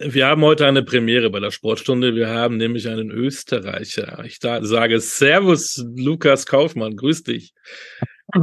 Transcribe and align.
Wir 0.00 0.28
haben 0.28 0.42
heute 0.42 0.64
eine 0.64 0.84
Premiere 0.84 1.28
bei 1.28 1.40
der 1.40 1.50
Sportstunde. 1.50 2.14
Wir 2.14 2.28
haben 2.28 2.56
nämlich 2.56 2.88
einen 2.88 3.10
Österreicher. 3.10 4.24
Ich 4.24 4.38
da, 4.38 4.62
sage 4.64 5.00
Servus, 5.00 5.84
Lukas 5.96 6.46
Kaufmann. 6.46 6.94
Grüß 6.96 7.24
dich. 7.24 7.52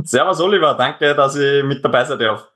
Servus, 0.04 0.42
Oliver. 0.42 0.74
Danke, 0.74 1.16
dass 1.16 1.38
ich 1.38 1.64
mit 1.64 1.84
dabei 1.84 2.04
sein 2.04 2.20
darf. 2.20 2.50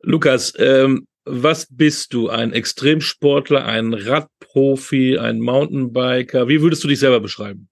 Lukas, 0.00 0.54
ähm, 0.56 1.06
was 1.26 1.66
bist 1.70 2.14
du? 2.14 2.30
Ein 2.30 2.54
Extremsportler, 2.54 3.66
ein 3.66 3.92
Radprofi, 3.92 5.18
ein 5.18 5.40
Mountainbiker? 5.40 6.48
Wie 6.48 6.62
würdest 6.62 6.82
du 6.82 6.88
dich 6.88 6.98
selber 6.98 7.20
beschreiben? 7.20 7.68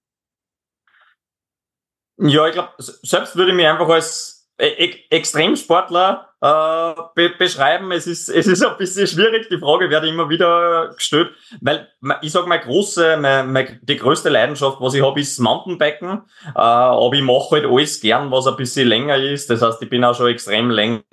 Ja, 2.17 2.45
ich 2.45 2.53
glaube, 2.53 2.73
selbst 2.77 3.35
würde 3.35 3.51
ich 3.51 3.57
mich 3.57 3.65
einfach 3.65 3.89
als 3.89 4.47
E-, 4.59 4.99
Extremsportler 5.09 6.30
äh, 6.41 6.93
be 7.15 7.29
beschreiben. 7.37 7.91
Es 7.91 8.07
ist, 8.07 8.29
es 8.29 8.47
ist 8.47 8.65
ein 8.65 8.77
bisschen 8.77 9.07
schwierig. 9.07 9.47
Die 9.49 9.59
Frage 9.59 9.89
werde 9.89 10.09
immer 10.09 10.29
wieder 10.29 10.91
gestellt, 10.95 11.29
weil 11.61 11.87
ich 12.21 12.31
sage, 12.31 12.47
meine 12.47 12.63
große, 12.63 13.17
meine, 13.17 13.47
meine, 13.47 13.79
die 13.83 13.97
größte 13.97 14.29
Leidenschaft, 14.29 14.77
was 14.81 14.95
ich 14.95 15.03
habe, 15.03 15.19
ist 15.19 15.39
Mountainbiken. 15.39 16.23
Äh, 16.47 16.59
aber 16.59 17.13
ich 17.13 17.21
mache 17.21 17.51
halt 17.51 17.65
alles 17.65 18.01
gern, 18.01 18.31
was 18.31 18.47
ein 18.47 18.57
bisschen 18.57 18.87
länger 18.87 19.17
ist. 19.17 19.49
Das 19.49 19.61
heißt, 19.61 19.81
ich 19.81 19.89
bin 19.89 20.03
auch 20.03 20.15
schon 20.15 20.27
extrem 20.27 20.71
lange, 20.71 21.03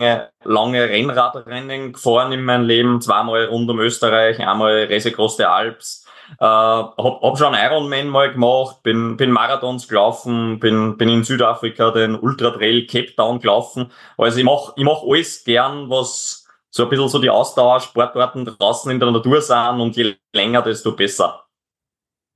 lange 0.44 0.88
Rennradrennen 0.88 1.92
gefahren 1.92 2.32
in 2.32 2.44
meinem 2.44 2.64
Leben. 2.64 3.00
Zweimal 3.00 3.46
rund 3.46 3.68
um 3.68 3.78
Österreich, 3.80 4.40
einmal 4.40 4.86
Race 4.90 5.06
Across 5.06 5.40
Alps. 5.40 6.07
Äh, 6.38 6.44
hab, 6.44 7.22
hab 7.22 7.38
schon 7.38 7.54
Ironman 7.54 8.08
mal 8.08 8.32
gemacht, 8.32 8.82
bin, 8.82 9.16
bin 9.16 9.30
Marathons 9.30 9.88
gelaufen, 9.88 10.58
bin, 10.60 10.96
bin 10.96 11.08
in 11.08 11.24
Südafrika 11.24 11.90
den 11.90 12.14
Ultra 12.14 12.50
Trail 12.50 12.86
Cape 12.86 13.14
Town 13.16 13.40
gelaufen. 13.40 13.90
Also 14.16 14.38
ich 14.38 14.44
mach, 14.44 14.72
ich 14.76 14.84
mach 14.84 15.02
alles 15.02 15.44
gern, 15.44 15.88
was 15.90 16.46
so 16.70 16.84
ein 16.84 16.90
bisschen 16.90 17.08
so 17.08 17.18
die 17.18 17.30
Ausdauersportarten 17.30 18.44
draußen 18.44 18.90
in 18.90 19.00
der 19.00 19.10
Natur 19.10 19.40
sind 19.40 19.80
und 19.80 19.96
je 19.96 20.14
länger, 20.34 20.62
desto 20.62 20.92
besser. 20.92 21.44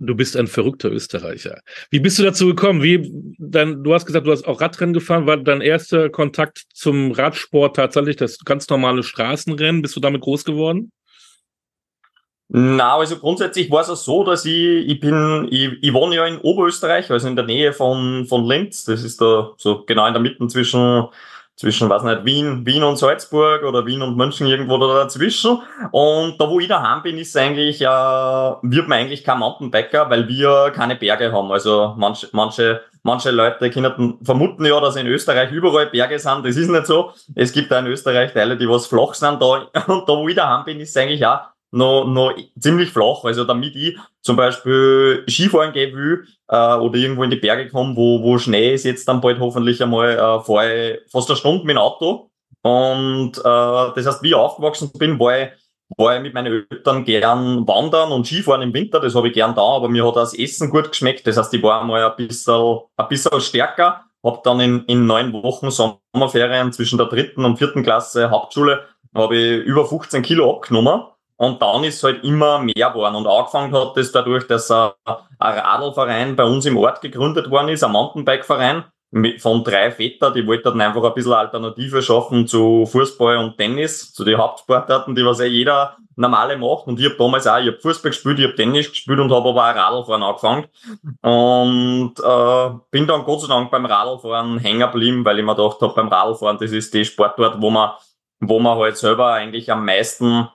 Du 0.04 0.16
bist 0.16 0.36
ein 0.36 0.48
verrückter 0.48 0.90
Österreicher. 0.90 1.60
Wie 1.90 2.00
bist 2.00 2.18
du 2.18 2.24
dazu 2.24 2.48
gekommen? 2.48 2.82
Wie 2.82 3.08
dann, 3.38 3.84
du 3.84 3.94
hast 3.94 4.04
gesagt, 4.04 4.26
du 4.26 4.32
hast 4.32 4.48
auch 4.48 4.60
Radrennen 4.60 4.94
gefahren. 4.94 5.26
War 5.26 5.36
dein 5.36 5.60
erster 5.60 6.10
Kontakt 6.10 6.64
zum 6.74 7.12
Radsport 7.12 7.76
tatsächlich 7.76 8.16
das 8.16 8.38
ganz 8.40 8.68
normale 8.68 9.04
Straßenrennen? 9.04 9.80
Bist 9.80 9.94
du 9.94 10.00
damit 10.00 10.22
groß 10.22 10.44
geworden? 10.44 10.90
Na, 12.54 12.98
also 12.98 13.16
grundsätzlich 13.16 13.70
war 13.70 13.80
es 13.80 13.88
auch 13.88 13.96
so, 13.96 14.24
dass 14.24 14.44
ich, 14.44 14.86
ich 14.86 15.00
bin, 15.00 15.48
ich, 15.50 15.82
ich 15.82 15.92
wohne 15.94 16.16
ja 16.16 16.26
in 16.26 16.36
Oberösterreich, 16.36 17.10
also 17.10 17.26
in 17.26 17.34
der 17.34 17.46
Nähe 17.46 17.72
von, 17.72 18.26
von 18.26 18.44
Linz. 18.44 18.84
Das 18.84 19.02
ist 19.02 19.22
da 19.22 19.52
so 19.56 19.84
genau 19.86 20.06
in 20.06 20.12
der 20.12 20.20
Mitte 20.20 20.46
zwischen, 20.48 21.08
zwischen, 21.56 21.88
weiß 21.88 22.02
nicht, 22.02 22.26
Wien, 22.26 22.66
Wien 22.66 22.82
und 22.82 22.98
Salzburg 22.98 23.62
oder 23.62 23.86
Wien 23.86 24.02
und 24.02 24.18
München 24.18 24.46
irgendwo 24.48 24.76
da 24.76 25.04
dazwischen. 25.04 25.62
Und 25.92 26.38
da, 26.38 26.50
wo 26.50 26.60
ich 26.60 26.68
daheim 26.68 27.02
bin, 27.02 27.16
ist 27.16 27.34
eigentlich, 27.38 27.80
äh, 27.80 27.86
wird 27.86 28.86
man 28.86 28.98
eigentlich 28.98 29.24
kein 29.24 29.38
Mountainbiker, 29.38 30.10
weil 30.10 30.28
wir 30.28 30.72
keine 30.76 30.96
Berge 30.96 31.32
haben. 31.32 31.50
Also 31.50 31.94
manche, 31.96 32.28
manche, 32.32 32.82
manche 33.02 33.30
Leute 33.30 33.70
können 33.70 34.18
vermuten 34.22 34.66
ja, 34.66 34.78
dass 34.78 34.96
in 34.96 35.06
Österreich 35.06 35.50
überall 35.52 35.86
Berge 35.86 36.18
sind. 36.18 36.44
Das 36.44 36.56
ist 36.58 36.68
nicht 36.68 36.86
so. 36.86 37.12
Es 37.34 37.50
gibt 37.50 37.72
da 37.72 37.78
in 37.78 37.86
Österreich 37.86 38.34
Teile, 38.34 38.58
die 38.58 38.68
was 38.68 38.86
flach 38.86 39.14
sind 39.14 39.40
da. 39.40 39.46
Und 39.86 40.06
da, 40.06 40.12
wo 40.12 40.28
ich 40.28 40.36
daheim 40.36 40.66
bin, 40.66 40.80
ist 40.80 40.94
eigentlich 40.98 41.24
auch 41.24 41.52
noch, 41.72 42.06
noch 42.06 42.34
ziemlich 42.58 42.90
flach. 42.90 43.24
Also 43.24 43.44
damit 43.44 43.74
ich 43.74 43.96
zum 44.20 44.36
Beispiel 44.36 45.24
Skifahren 45.28 45.72
gehen 45.72 45.96
will 45.96 46.26
äh, 46.48 46.76
oder 46.76 46.96
irgendwo 46.96 47.24
in 47.24 47.30
die 47.30 47.36
Berge 47.36 47.68
komme, 47.68 47.96
wo, 47.96 48.22
wo 48.22 48.38
Schnee 48.38 48.74
ist, 48.74 48.84
jetzt 48.84 49.08
dann 49.08 49.20
bald 49.20 49.40
hoffentlich 49.40 49.82
einmal, 49.82 50.10
äh, 50.10 50.40
fahre 50.40 50.92
ich 50.92 51.10
fast 51.10 51.30
eine 51.30 51.36
Stunde 51.36 51.64
mit 51.64 51.74
dem 51.74 51.78
Auto. 51.78 52.30
Und 52.62 53.38
äh, 53.38 53.42
das 53.42 54.06
heißt, 54.06 54.22
wie 54.22 54.28
ich 54.28 54.34
aufgewachsen 54.34 54.92
bin, 54.96 55.18
war 55.18 55.40
ich, 55.40 55.48
war 55.96 56.16
ich 56.16 56.22
mit 56.22 56.34
meinen 56.34 56.66
Eltern 56.70 57.04
gern 57.04 57.66
wandern 57.66 58.12
und 58.12 58.26
Skifahren 58.26 58.62
im 58.62 58.72
Winter, 58.72 59.00
das 59.00 59.14
habe 59.14 59.28
ich 59.28 59.34
gern 59.34 59.54
da, 59.54 59.62
aber 59.62 59.88
mir 59.88 60.06
hat 60.06 60.16
das 60.16 60.32
Essen 60.32 60.70
gut 60.70 60.90
geschmeckt. 60.90 61.26
Das 61.26 61.36
heißt, 61.36 61.52
ich 61.52 61.62
war 61.62 61.80
einmal 61.80 62.04
ein 62.04 62.16
bisschen, 62.16 62.78
ein 62.96 63.08
bisschen 63.08 63.40
stärker, 63.40 64.04
hab 64.22 64.44
dann 64.44 64.60
in, 64.60 64.84
in 64.84 65.06
neun 65.06 65.32
Wochen 65.32 65.70
Sommerferien 65.70 66.72
zwischen 66.72 66.98
der 66.98 67.08
dritten 67.08 67.44
und 67.44 67.56
vierten 67.56 67.82
Klasse 67.82 68.30
Hauptschule 68.30 68.84
habe 69.14 69.36
ich 69.36 69.64
über 69.64 69.84
15 69.84 70.22
Kilo 70.22 70.50
abgenommen 70.50 71.02
und 71.36 71.60
dann 71.60 71.84
ist 71.84 72.02
halt 72.02 72.22
immer 72.24 72.58
mehr 72.60 72.90
geworden. 72.90 73.16
Und 73.16 73.26
angefangen 73.26 73.74
hat 73.74 73.96
das 73.96 74.12
dadurch, 74.12 74.46
dass 74.46 74.70
ein 74.70 74.92
Radlverein 75.40 76.36
bei 76.36 76.44
uns 76.44 76.66
im 76.66 76.76
Ort 76.76 77.00
gegründet 77.00 77.50
worden 77.50 77.70
ist, 77.70 77.82
ein 77.82 77.92
Mountainbike-Verein 77.92 78.84
von 79.38 79.62
drei 79.62 79.90
Vätern, 79.90 80.32
die 80.32 80.46
wollten 80.46 80.80
einfach 80.80 81.04
ein 81.04 81.12
bisschen 81.12 81.34
Alternative 81.34 82.00
schaffen 82.00 82.46
zu 82.46 82.86
Fußball 82.86 83.36
und 83.36 83.58
Tennis, 83.58 84.12
zu 84.12 84.24
den 84.24 84.38
Hauptsportarten, 84.38 85.14
die 85.14 85.24
was 85.24 85.40
ja 85.40 85.44
jeder 85.44 85.98
normale 86.16 86.56
macht. 86.56 86.86
Und 86.86 86.98
ich 86.98 87.06
habe 87.06 87.16
damals 87.16 87.46
auch, 87.46 87.58
ich 87.58 87.68
hab 87.68 87.82
Fußball 87.82 88.10
gespielt, 88.10 88.38
ich 88.38 88.46
hab 88.46 88.56
Tennis 88.56 88.88
gespielt 88.88 89.18
und 89.18 89.30
habe 89.30 89.50
aber 89.50 89.70
auch 89.70 89.76
Radlfahren 89.76 90.22
angefangen. 90.22 90.66
Und 91.20 92.14
äh, 92.24 92.78
bin 92.90 93.06
dann 93.06 93.24
Gott 93.24 93.42
sei 93.42 93.48
Dank 93.48 93.70
beim 93.70 93.84
Radlfahren 93.84 94.58
hängen 94.58 94.80
geblieben, 94.80 95.24
weil 95.24 95.38
ich 95.38 95.44
mir 95.44 95.54
gedacht 95.54 95.80
habe, 95.82 95.94
beim 95.94 96.08
Radlfahren, 96.08 96.58
das 96.58 96.72
ist 96.72 96.94
die 96.94 97.04
Sportart, 97.04 97.60
wo 97.60 97.68
man, 97.68 97.90
wo 98.40 98.60
man 98.60 98.78
halt 98.78 98.96
selber 98.96 99.32
eigentlich 99.32 99.70
am 99.70 99.84
meisten 99.84 100.48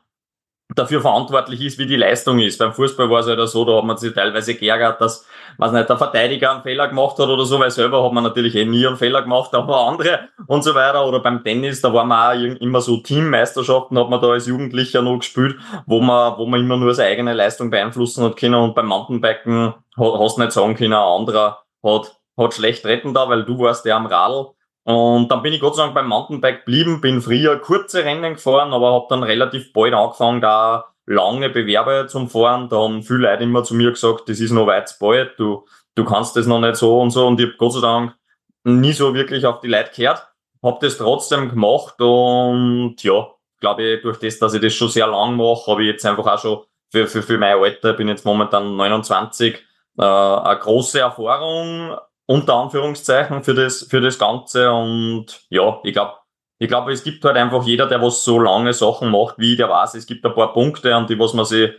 dafür 0.75 1.01
verantwortlich 1.01 1.61
ist, 1.61 1.79
wie 1.79 1.85
die 1.85 1.95
Leistung 1.95 2.39
ist. 2.39 2.57
Beim 2.57 2.73
Fußball 2.73 3.09
war 3.09 3.22
es 3.22 3.28
halt 3.28 3.47
so, 3.47 3.63
da 3.63 3.78
hat 3.78 3.85
man 3.85 3.97
sich 3.97 4.13
teilweise 4.13 4.55
geärgert, 4.55 5.00
dass, 5.00 5.25
was 5.57 5.72
nicht, 5.72 5.88
der 5.88 5.97
Verteidiger 5.97 6.51
einen 6.51 6.63
Fehler 6.63 6.89
gemacht 6.89 7.17
hat 7.17 7.29
oder 7.29 7.45
so, 7.45 7.59
weil 7.59 7.72
selber 7.72 8.03
hat 8.03 8.11
man 8.11 8.23
natürlich 8.23 8.53
eh 8.55 8.66
nie 8.66 8.85
einen 8.85 8.97
Fehler 8.97 9.22
gemacht, 9.22 9.53
aber 9.53 9.88
andere 9.88 10.27
und 10.47 10.63
so 10.63 10.75
weiter. 10.75 11.07
Oder 11.07 11.22
beim 11.22 11.44
Tennis, 11.44 11.81
da 11.81 11.94
waren 11.94 12.09
wir 12.09 12.29
auch 12.29 12.61
immer 12.61 12.81
so 12.81 12.97
Teammeisterschaften, 12.97 13.97
hat 13.97 14.09
man 14.09 14.22
da 14.22 14.27
als 14.27 14.47
Jugendlicher 14.47 15.01
noch 15.01 15.19
gespielt, 15.19 15.56
wo 15.85 16.01
man, 16.01 16.38
wo 16.38 16.45
man 16.45 16.59
immer 16.59 16.75
nur 16.75 16.94
seine 16.94 17.11
eigene 17.11 17.33
Leistung 17.33 17.69
beeinflussen 17.69 18.25
hat 18.25 18.35
können 18.35 18.56
und 18.56 18.75
beim 18.75 18.88
Mountainbiken 18.88 19.73
hast 19.95 20.38
du 20.38 20.41
nicht 20.41 20.51
sagen 20.51 20.75
können, 20.75 20.94
ein 20.94 21.00
anderer 21.00 21.63
hat, 21.81 22.17
hat 22.38 22.53
schlecht 22.53 22.85
retten 22.85 23.13
da, 23.13 23.29
weil 23.29 23.45
du 23.45 23.57
warst 23.59 23.85
der 23.85 23.95
am 23.95 24.06
Radl 24.06 24.47
und 24.88 25.28
dann 25.30 25.42
bin 25.42 25.52
ich 25.52 25.59
Gott 25.59 25.75
sei 25.75 25.84
Dank 25.84 25.96
beim 25.96 26.08
Mountainbike 26.08 26.59
geblieben, 26.64 27.02
bin 27.02 27.22
früher 27.22 27.59
kurze 27.59 28.06
Rennen 28.06 28.36
gefahren, 28.36 28.72
aber 28.72 28.94
habe 28.94 29.08
dann 29.09 29.22
relativ 29.22 29.74
bald 29.74 29.94
angefangen, 29.94 30.40
da 30.40 30.86
lange 31.06 31.50
Bewerbe 31.50 32.08
zum 32.08 32.30
Fahren. 32.30 32.70
Da 32.70 32.78
haben 32.78 33.03
viele 33.03 33.30
Leute 33.30 33.44
immer 33.44 33.66
zu 33.66 33.75
mir 33.75 33.92
gesagt, 33.92 34.30
das 34.30 34.40
ist 34.40 34.52
noch 34.52 34.66
weit 34.66 34.88
zu 34.88 34.96
bald, 34.98 35.38
du, 35.38 35.66
du 35.96 36.06
kannst 36.06 36.38
das 36.38 36.48
noch 36.48 36.62
nicht 36.62 36.78
so 36.78 37.02
und 37.02 37.09
so. 37.09 37.28
Und 37.28 37.38
ich 37.42 37.48
habe 37.48 37.58
Gott 37.58 37.74
sei 37.74 37.81
Dank 37.81 38.16
nie 38.64 38.94
so 38.94 39.14
wirklich 39.14 39.46
auf 39.46 39.59
die 39.59 39.68
Leute 39.68 39.92
gehört, 39.94 40.25
habe 40.64 40.78
das 40.80 40.98
trotzdem 40.98 41.50
gemacht 41.50 42.00
und 42.00 42.96
ja, 43.04 43.28
glaube 43.59 43.84
ich, 43.84 44.02
durch 44.04 44.19
das, 44.19 44.40
dass 44.40 44.54
ich 44.54 44.62
das 44.62 44.74
schon 44.74 44.88
sehr 44.88 45.08
lang 45.08 45.36
mache, 45.36 45.69
habe 45.69 45.84
ich 45.84 45.90
jetzt 45.90 46.06
einfach 46.06 46.28
auch 46.28 46.40
schon 46.40 46.64
für, 46.94 47.08
für, 47.08 47.22
für 47.22 47.38
mein 47.38 47.58
Alter, 47.58 47.92
bin 47.92 48.08
jetzt 48.08 48.24
momentan 48.24 48.78
29, 48.78 49.54
äh, 49.98 50.02
eine 50.02 50.59
große 50.59 51.02
Erfahrung 51.02 51.98
unter 52.27 52.55
Anführungszeichen 52.55 53.43
für 53.43 53.55
das, 53.55 53.88
für 53.89 54.01
das 54.01 54.19
Ganze. 54.19 54.71
Und 54.71 55.45
ja, 55.49 55.79
ich 55.83 55.93
glaube, 55.93 56.13
ich 56.59 56.67
glaube, 56.67 56.91
es 56.91 57.03
gibt 57.03 57.23
halt 57.23 57.38
einfach 57.38 57.63
jeder, 57.63 57.88
der 57.88 58.01
was 58.01 58.23
so 58.23 58.39
lange 58.39 58.73
Sachen 58.73 59.09
macht, 59.09 59.39
wie 59.39 59.55
der 59.55 59.69
weiß, 59.69 59.95
es 59.95 60.05
gibt 60.05 60.25
ein 60.25 60.33
paar 60.33 60.53
Punkte, 60.53 60.93
an 60.93 61.07
die 61.07 61.17
was 61.17 61.33
man 61.33 61.45
sich 61.45 61.71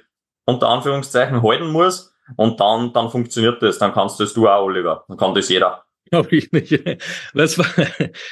unter 0.46 0.68
Anführungszeichen 0.68 1.42
halten 1.42 1.70
muss. 1.70 2.14
Und 2.36 2.60
dann, 2.60 2.92
dann 2.92 3.10
funktioniert 3.10 3.62
das. 3.62 3.78
Dann 3.78 3.92
kannst 3.92 4.20
das 4.20 4.34
du 4.34 4.48
auch, 4.48 4.64
Oliver. 4.64 5.04
Dann 5.08 5.16
kann 5.16 5.34
das 5.34 5.48
jeder. 5.48 5.84
Glaube 6.10 6.36
ich 6.36 6.52
nicht. 6.52 6.72
Was 7.34 7.58
war, 7.58 7.66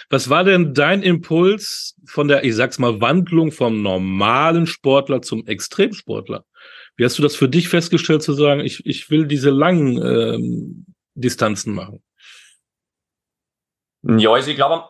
was 0.08 0.30
war 0.30 0.44
denn 0.44 0.72
dein 0.72 1.02
Impuls 1.02 1.94
von 2.06 2.26
der, 2.26 2.42
ich 2.42 2.54
sag's 2.54 2.78
mal, 2.78 3.02
Wandlung 3.02 3.52
vom 3.52 3.82
normalen 3.82 4.66
Sportler 4.66 5.20
zum 5.20 5.46
Extremsportler? 5.46 6.44
Wie 6.96 7.04
hast 7.04 7.18
du 7.18 7.22
das 7.22 7.36
für 7.36 7.50
dich 7.50 7.68
festgestellt 7.68 8.22
zu 8.22 8.32
sagen, 8.32 8.60
ich, 8.60 8.84
ich 8.86 9.10
will 9.10 9.26
diese 9.26 9.50
langen 9.50 10.02
ähm, 10.02 10.86
Distanzen 11.14 11.74
machen? 11.74 12.02
Ja, 14.08 14.32
also 14.32 14.50
ich 14.50 14.56
glaube, 14.56 14.84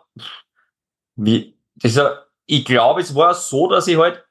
wie, 1.17 1.59
das, 1.77 1.99
ich 2.47 2.65
glaube, 2.65 3.01
es 3.01 3.15
war 3.15 3.35
so, 3.35 3.69
dass 3.69 3.87
ich 3.87 3.97
halt 3.97 4.27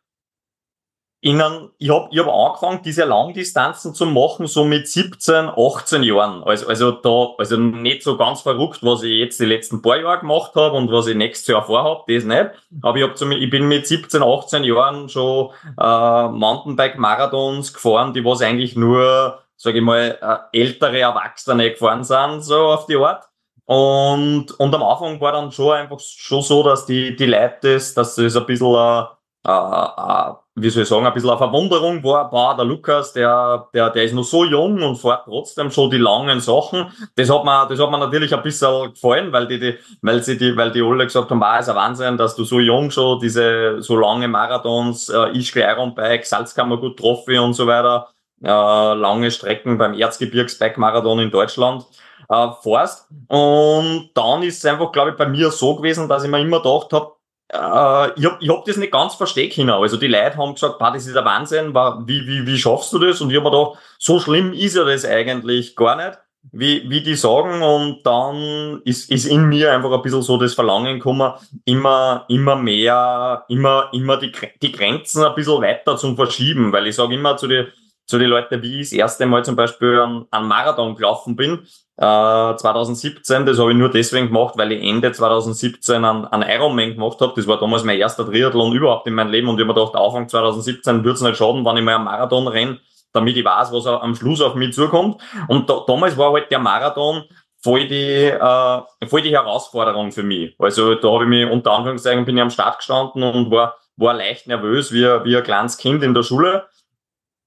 in 1.26 1.42
einem, 1.42 1.72
ich 1.80 1.90
habe 1.90 2.08
ich 2.12 2.20
hab 2.20 2.28
angefangen, 2.28 2.82
diese 2.84 3.04
Langdistanzen 3.04 3.96
zu 3.96 4.06
machen, 4.06 4.46
so 4.46 4.64
mit 4.64 4.88
17, 4.88 5.50
18 5.58 6.04
Jahren. 6.04 6.44
Also, 6.44 6.68
also 6.68 6.92
da, 6.92 7.34
also 7.40 7.58
nicht 7.58 8.04
so 8.04 8.16
ganz 8.16 8.42
verrückt, 8.42 8.84
was 8.84 9.02
ich 9.02 9.18
jetzt 9.18 9.40
die 9.40 9.46
letzten 9.46 9.82
paar 9.82 9.98
Jahre 9.98 10.20
gemacht 10.20 10.52
habe 10.56 10.78
und 10.78 10.92
was 10.92 11.08
ich 11.08 11.16
nächstes 11.16 11.48
Jahr 11.48 11.66
vorhabe, 11.66 12.04
das 12.14 12.26
nicht. 12.26 12.52
Aber 12.84 12.98
ich, 13.00 13.04
hab 13.04 13.18
zum, 13.18 13.32
ich 13.32 13.50
bin 13.50 13.68
mit 13.68 13.88
17, 13.88 14.22
18 14.22 14.64
Jahren 14.66 15.10
schon 15.10 15.50
äh, 15.80 16.28
Mountainbike-Marathons 16.28 17.74
gefahren, 17.74 18.14
die 18.14 18.24
was 18.24 18.44
eigentlich 18.44 18.76
nur, 18.76 19.40
sage 19.56 19.80
ich 19.80 19.84
mal, 19.84 20.20
äh, 20.54 20.62
ältere 20.62 21.00
Erwachsene 21.00 21.72
gefahren 21.72 22.04
sind, 22.04 22.44
so 22.44 22.68
auf 22.68 22.86
die 22.86 22.98
Art. 22.98 23.24
Und, 23.66 24.52
und 24.60 24.76
am 24.76 24.84
Anfang 24.84 25.20
war 25.20 25.32
dann 25.32 25.52
schon 25.52 25.74
einfach 25.74 26.00
schon 26.00 26.42
so, 26.44 26.62
dass 26.64 26.86
die, 26.86 27.16
die 27.16 27.26
Leute 27.26 27.74
das, 27.74 27.96
dass 27.96 28.16
das 28.16 28.36
ein 28.36 28.46
bisschen, 28.46 28.76
äh, 28.76 29.02
äh, 29.48 30.34
wie 30.58 30.70
soll 30.70 30.84
ich 30.84 30.90
sagen, 30.90 31.06
ein 31.06 31.14
bisschen 31.14 31.32
eine 31.32 31.40
Verwunderung 31.40 32.04
war, 32.04 32.30
boah, 32.30 32.56
der 32.56 32.64
Lukas, 32.64 33.14
der, 33.14 33.68
der, 33.74 33.90
der 33.90 34.04
ist 34.04 34.14
noch 34.14 34.24
so 34.24 34.46
jung 34.46 34.84
und 34.84 34.98
fährt 34.98 35.26
trotzdem 35.26 35.72
schon 35.72 35.90
die 35.90 35.98
langen 35.98 36.40
Sachen. 36.42 36.92
Das 37.16 37.30
hat 37.32 37.44
mir, 37.44 37.66
das 37.68 37.80
hat 37.80 37.90
mir 37.90 37.98
natürlich 37.98 38.36
ein 38.36 38.44
bisschen 38.44 38.92
gefallen, 38.94 39.32
weil 39.34 39.48
die, 39.48 39.60
die, 39.60 39.78
weil 40.04 40.22
sie 40.22 40.38
die, 40.38 40.56
weil 40.56 40.72
die 40.72 40.84
alle 40.84 41.06
gesagt 41.06 41.32
haben, 41.32 41.40
boah, 41.40 41.58
ist 41.58 41.68
ein 41.68 41.76
Wahnsinn, 41.76 42.18
dass 42.18 42.36
du 42.36 42.44
so 42.44 42.60
jung 42.60 42.92
schon 42.92 43.20
diese, 43.20 43.82
so 43.82 43.98
lange 43.98 44.28
Marathons, 44.28 45.10
äh, 45.10 45.36
Ischgl 45.36 45.62
Ironbike, 45.62 46.26
Salzkammer 46.26 46.78
gut 46.78 47.00
Trophy 47.00 47.40
und 47.40 47.54
so 47.54 47.66
weiter, 47.66 48.10
äh, 48.44 48.48
lange 48.48 49.32
Strecken 49.32 49.80
beim 49.80 49.96
Erzgebirgsbike-Marathon 49.96 51.20
in 51.20 51.32
Deutschland 51.32 51.86
äh, 52.30 52.48
fährst. 52.62 53.08
Und 53.28 54.10
dann 54.14 54.44
ist 54.44 54.58
es 54.58 54.66
einfach, 54.66 54.92
glaube 54.92 55.12
ich, 55.12 55.18
bei 55.18 55.28
mir 55.28 55.52
so 55.52 55.76
gewesen, 55.76 56.08
dass 56.08 56.24
ich 56.24 56.30
mir 56.30 56.42
immer 56.42 56.62
gedacht 56.62 56.94
habe, 56.94 57.12
äh, 57.50 58.20
ich 58.20 58.26
hab, 58.26 58.42
ich 58.42 58.50
hab 58.50 58.66
das 58.66 58.78
nicht 58.78 58.92
ganz 58.92 59.16
verstehen 59.16 59.52
können. 59.52 59.70
Also 59.70 59.98
die 59.98 60.08
Leute 60.08 60.38
haben 60.38 60.54
gesagt, 60.54 60.82
das 60.82 61.06
ist 61.06 61.16
ein 61.16 61.26
Wahnsinn, 61.26 61.74
wie, 61.74 62.28
wie, 62.28 62.46
wie 62.46 62.58
schaffst 62.58 62.92
du 62.94 63.00
das? 63.00 63.22
Und 63.22 63.32
ich 63.32 63.38
hab 63.38 63.44
mir 63.44 63.52
gedacht, 63.52 63.78
so 64.00 64.20
schlimm 64.20 64.54
ist 64.54 64.76
ja 64.76 64.84
das 64.84 65.06
eigentlich 65.06 65.76
gar 65.76 65.96
nicht, 65.96 66.18
wie, 66.52 66.90
wie 66.90 67.02
die 67.02 67.16
sagen. 67.16 67.62
Und 67.62 68.04
dann 68.04 68.82
ist, 68.84 69.12
ist 69.12 69.26
in 69.26 69.48
mir 69.48 69.74
einfach 69.74 69.92
ein 69.92 70.02
bisschen 70.02 70.22
so 70.22 70.38
das 70.38 70.54
Verlangen 70.54 70.96
gekommen, 70.96 71.34
immer, 71.66 72.26
immer 72.30 72.56
mehr, 72.56 73.46
immer, 73.48 73.90
immer 73.94 74.18
die, 74.18 74.32
die 74.62 74.72
Grenzen 74.72 75.24
ein 75.24 75.36
bisschen 75.36 75.62
weiter 75.62 75.98
zum 75.98 76.16
Verschieben. 76.16 76.72
Weil 76.72 76.88
ich 76.88 76.96
sage 76.96 77.16
immer 77.16 77.38
zu 77.38 77.48
den 77.48 77.68
zu 78.06 78.20
den 78.20 78.30
Leuten, 78.30 78.62
wie 78.62 78.82
ich 78.82 78.90
das 78.90 78.94
erste 78.94 79.26
Mal 79.26 79.44
zum 79.44 79.56
Beispiel 79.56 80.00
an, 80.00 80.26
an 80.32 80.48
Marathon 80.48 80.96
gelaufen 80.96 81.36
bin, 81.36 81.66
äh, 81.98 82.56
2017, 82.56 83.46
das 83.46 83.58
habe 83.58 83.72
ich 83.72 83.78
nur 83.78 83.90
deswegen 83.90 84.28
gemacht, 84.28 84.56
weil 84.58 84.74
ich 84.74 84.84
Ende 84.84 85.12
2017 85.12 86.04
an, 86.04 86.26
an 86.26 86.44
Ironman 86.44 86.94
gemacht 86.94 87.20
habe. 87.22 87.34
Das 87.36 87.48
war 87.48 87.60
damals 87.60 87.84
mein 87.84 87.98
erster 87.98 88.26
Triathlon 88.26 88.74
überhaupt 88.74 89.08
in 89.08 89.14
meinem 89.14 89.32
Leben 89.32 89.48
und 89.48 89.56
ich 89.56 89.68
habe 89.68 89.74
mir 89.74 89.86
gedacht, 89.86 89.96
Anfang 89.96 90.28
2017 90.28 91.04
würde 91.04 91.16
es 91.16 91.22
nicht 91.22 91.38
schaden, 91.38 91.66
wenn 91.66 91.78
ich 91.78 91.84
mal 91.84 91.96
einen 91.96 92.04
Marathon 92.04 92.48
renne, 92.48 92.80
damit 93.14 93.38
ich 93.38 93.46
weiß, 93.46 93.72
was 93.72 93.88
am 93.88 94.14
Schluss 94.16 94.42
auf 94.42 94.56
mich 94.56 94.74
zukommt. 94.74 95.22
Und 95.48 95.70
da, 95.70 95.84
damals 95.88 96.18
war 96.18 96.34
halt 96.34 96.52
der 96.52 96.60
Marathon 96.60 97.24
voll 97.64 97.88
die, 97.88 98.26
äh, 98.26 99.08
voll 99.08 99.22
die 99.22 99.32
Herausforderung 99.32 100.12
für 100.12 100.24
mich. 100.24 100.54
Also 100.60 100.96
da 100.96 101.12
habe 101.12 101.24
ich 101.24 101.30
mich 101.30 101.50
unter 101.50 101.72
Anführungszeichen 101.72 102.26
bin 102.26 102.38
ich 102.38 102.44
am 102.44 102.52
Start 102.52 102.78
gestanden 102.78 103.24
und 103.24 103.50
war, 103.50 103.78
war 103.96 104.14
leicht 104.14 104.48
nervös 104.48 104.92
wie, 104.92 105.04
wie 105.24 105.38
ein 105.38 105.44
kleines 105.44 105.78
Kind 105.78 106.04
in 106.04 106.14
der 106.14 106.24
Schule 106.24 106.66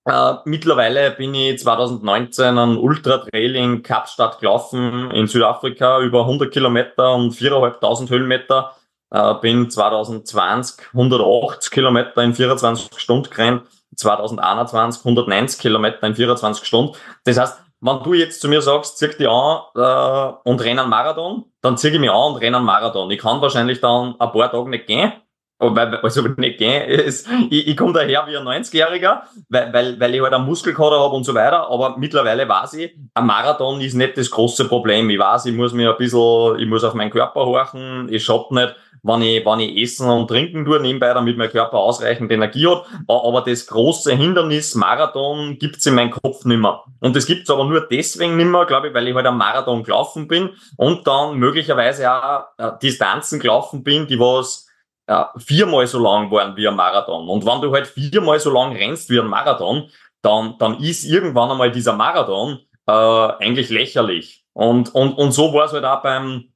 äh, 0.08 0.38
mittlerweile 0.46 1.10
bin 1.10 1.34
ich 1.34 1.58
2019 1.58 2.56
an 2.56 2.78
Ultra 2.78 3.18
Trail 3.18 3.54
in 3.56 3.82
Kapstadt 3.82 4.40
gelaufen 4.40 5.10
in 5.10 5.26
Südafrika 5.26 6.00
über 6.00 6.20
100 6.20 6.50
Kilometer 6.50 7.14
und 7.14 7.34
4.500 7.34 8.08
Höhenmeter. 8.08 8.74
Äh, 9.10 9.34
bin 9.40 9.70
2020 9.70 10.86
180 10.94 11.70
Kilometer 11.70 12.22
in 12.22 12.34
24 12.34 12.98
Stunden 12.98 13.30
gerannt, 13.30 13.62
2021 13.96 15.00
190 15.04 15.60
Kilometer 15.60 16.06
in 16.06 16.14
24 16.14 16.64
Stunden. 16.64 16.96
Das 17.24 17.38
heißt, 17.38 17.58
wenn 17.80 18.02
du 18.02 18.14
jetzt 18.14 18.40
zu 18.40 18.48
mir 18.48 18.62
sagst, 18.62 18.98
zieh 18.98 19.08
dich 19.08 19.28
an 19.28 19.60
äh, 19.74 20.48
und 20.48 20.62
renn 20.62 20.78
einen 20.78 20.88
Marathon, 20.90 21.44
dann 21.60 21.76
zieh 21.76 21.88
ich 21.88 21.98
mich 21.98 22.10
an 22.10 22.32
und 22.32 22.36
renn 22.36 22.54
einen 22.54 22.64
Marathon. 22.64 23.10
Ich 23.10 23.20
kann 23.20 23.40
wahrscheinlich 23.40 23.80
dann 23.80 24.14
ein 24.18 24.32
paar 24.32 24.50
Tage 24.50 24.68
nicht 24.68 24.86
gehen, 24.86 25.12
weil, 25.58 25.96
also 25.96 26.22
nicht 26.36 26.58
gehen, 26.58 26.88
ist, 26.88 27.28
ich, 27.50 27.66
ich 27.66 27.76
komme 27.76 27.92
daher 27.92 28.26
wie 28.26 28.36
ein 28.36 28.44
90-Jähriger, 28.44 29.22
weil, 29.48 29.72
weil, 29.72 30.00
weil 30.00 30.14
ich 30.14 30.22
halt 30.22 30.32
einen 30.32 30.46
Muskelkater 30.46 31.00
habe 31.00 31.16
und 31.16 31.24
so 31.24 31.34
weiter, 31.34 31.68
aber 31.68 31.96
mittlerweile 31.98 32.48
weiß 32.48 32.74
ich, 32.74 32.96
ein 33.14 33.26
Marathon 33.26 33.80
ist 33.80 33.94
nicht 33.94 34.16
das 34.16 34.30
große 34.30 34.66
Problem. 34.66 35.10
Ich 35.10 35.18
weiß, 35.18 35.46
ich 35.46 35.54
muss 35.54 35.72
mir 35.72 35.90
ein 35.90 35.96
bisschen, 35.98 36.58
ich 36.58 36.66
muss 36.68 36.84
auf 36.84 36.94
meinen 36.94 37.10
Körper 37.10 37.44
horchen, 37.44 38.08
ich 38.10 38.24
schaut 38.24 38.52
nicht, 38.52 38.74
wenn 39.02 39.22
ich, 39.22 39.44
wenn 39.44 39.60
ich 39.60 39.82
essen 39.82 40.08
und 40.08 40.28
trinken 40.28 40.64
tue 40.64 40.80
nebenbei, 40.80 41.12
damit 41.12 41.36
mein 41.36 41.50
Körper 41.50 41.78
ausreichend 41.78 42.30
Energie 42.32 42.66
hat. 42.66 42.84
Aber 43.06 43.42
das 43.42 43.66
große 43.66 44.14
Hindernis 44.14 44.74
Marathon 44.74 45.56
gibt's 45.58 45.86
in 45.86 45.94
meinem 45.94 46.10
Kopf 46.10 46.44
nimmer. 46.44 46.84
Und 47.00 47.14
das 47.14 47.26
gibt's 47.26 47.50
aber 47.50 47.64
nur 47.64 47.80
deswegen 47.80 48.36
nimmer, 48.36 48.66
glaube 48.66 48.88
ich, 48.88 48.94
weil 48.94 49.08
ich 49.08 49.14
halt 49.14 49.26
am 49.26 49.38
Marathon 49.38 49.82
gelaufen 49.82 50.28
bin 50.28 50.50
und 50.76 51.06
dann 51.06 51.36
möglicherweise 51.36 52.10
auch 52.10 52.44
äh, 52.58 52.72
Distanzen 52.82 53.40
gelaufen 53.40 53.82
bin, 53.82 54.06
die 54.06 54.18
was 54.18 54.67
ja, 55.08 55.32
viermal 55.36 55.86
so 55.86 55.98
lang 55.98 56.30
waren 56.30 56.54
wie 56.56 56.68
ein 56.68 56.76
Marathon. 56.76 57.28
Und 57.28 57.46
wenn 57.46 57.62
du 57.62 57.72
halt 57.72 57.86
viermal 57.86 58.38
so 58.38 58.52
lang 58.52 58.76
rennst 58.76 59.08
wie 59.08 59.18
ein 59.18 59.26
Marathon, 59.26 59.88
dann, 60.22 60.56
dann 60.58 60.78
ist 60.80 61.04
irgendwann 61.04 61.50
einmal 61.50 61.70
dieser 61.70 61.94
Marathon 61.94 62.58
äh, 62.86 62.92
eigentlich 62.92 63.70
lächerlich. 63.70 64.44
Und, 64.52 64.94
und, 64.94 65.14
und 65.14 65.32
so 65.32 65.54
war 65.54 65.64
es 65.64 65.72
halt 65.72 65.84
auch 65.84 66.02
beim, 66.02 66.52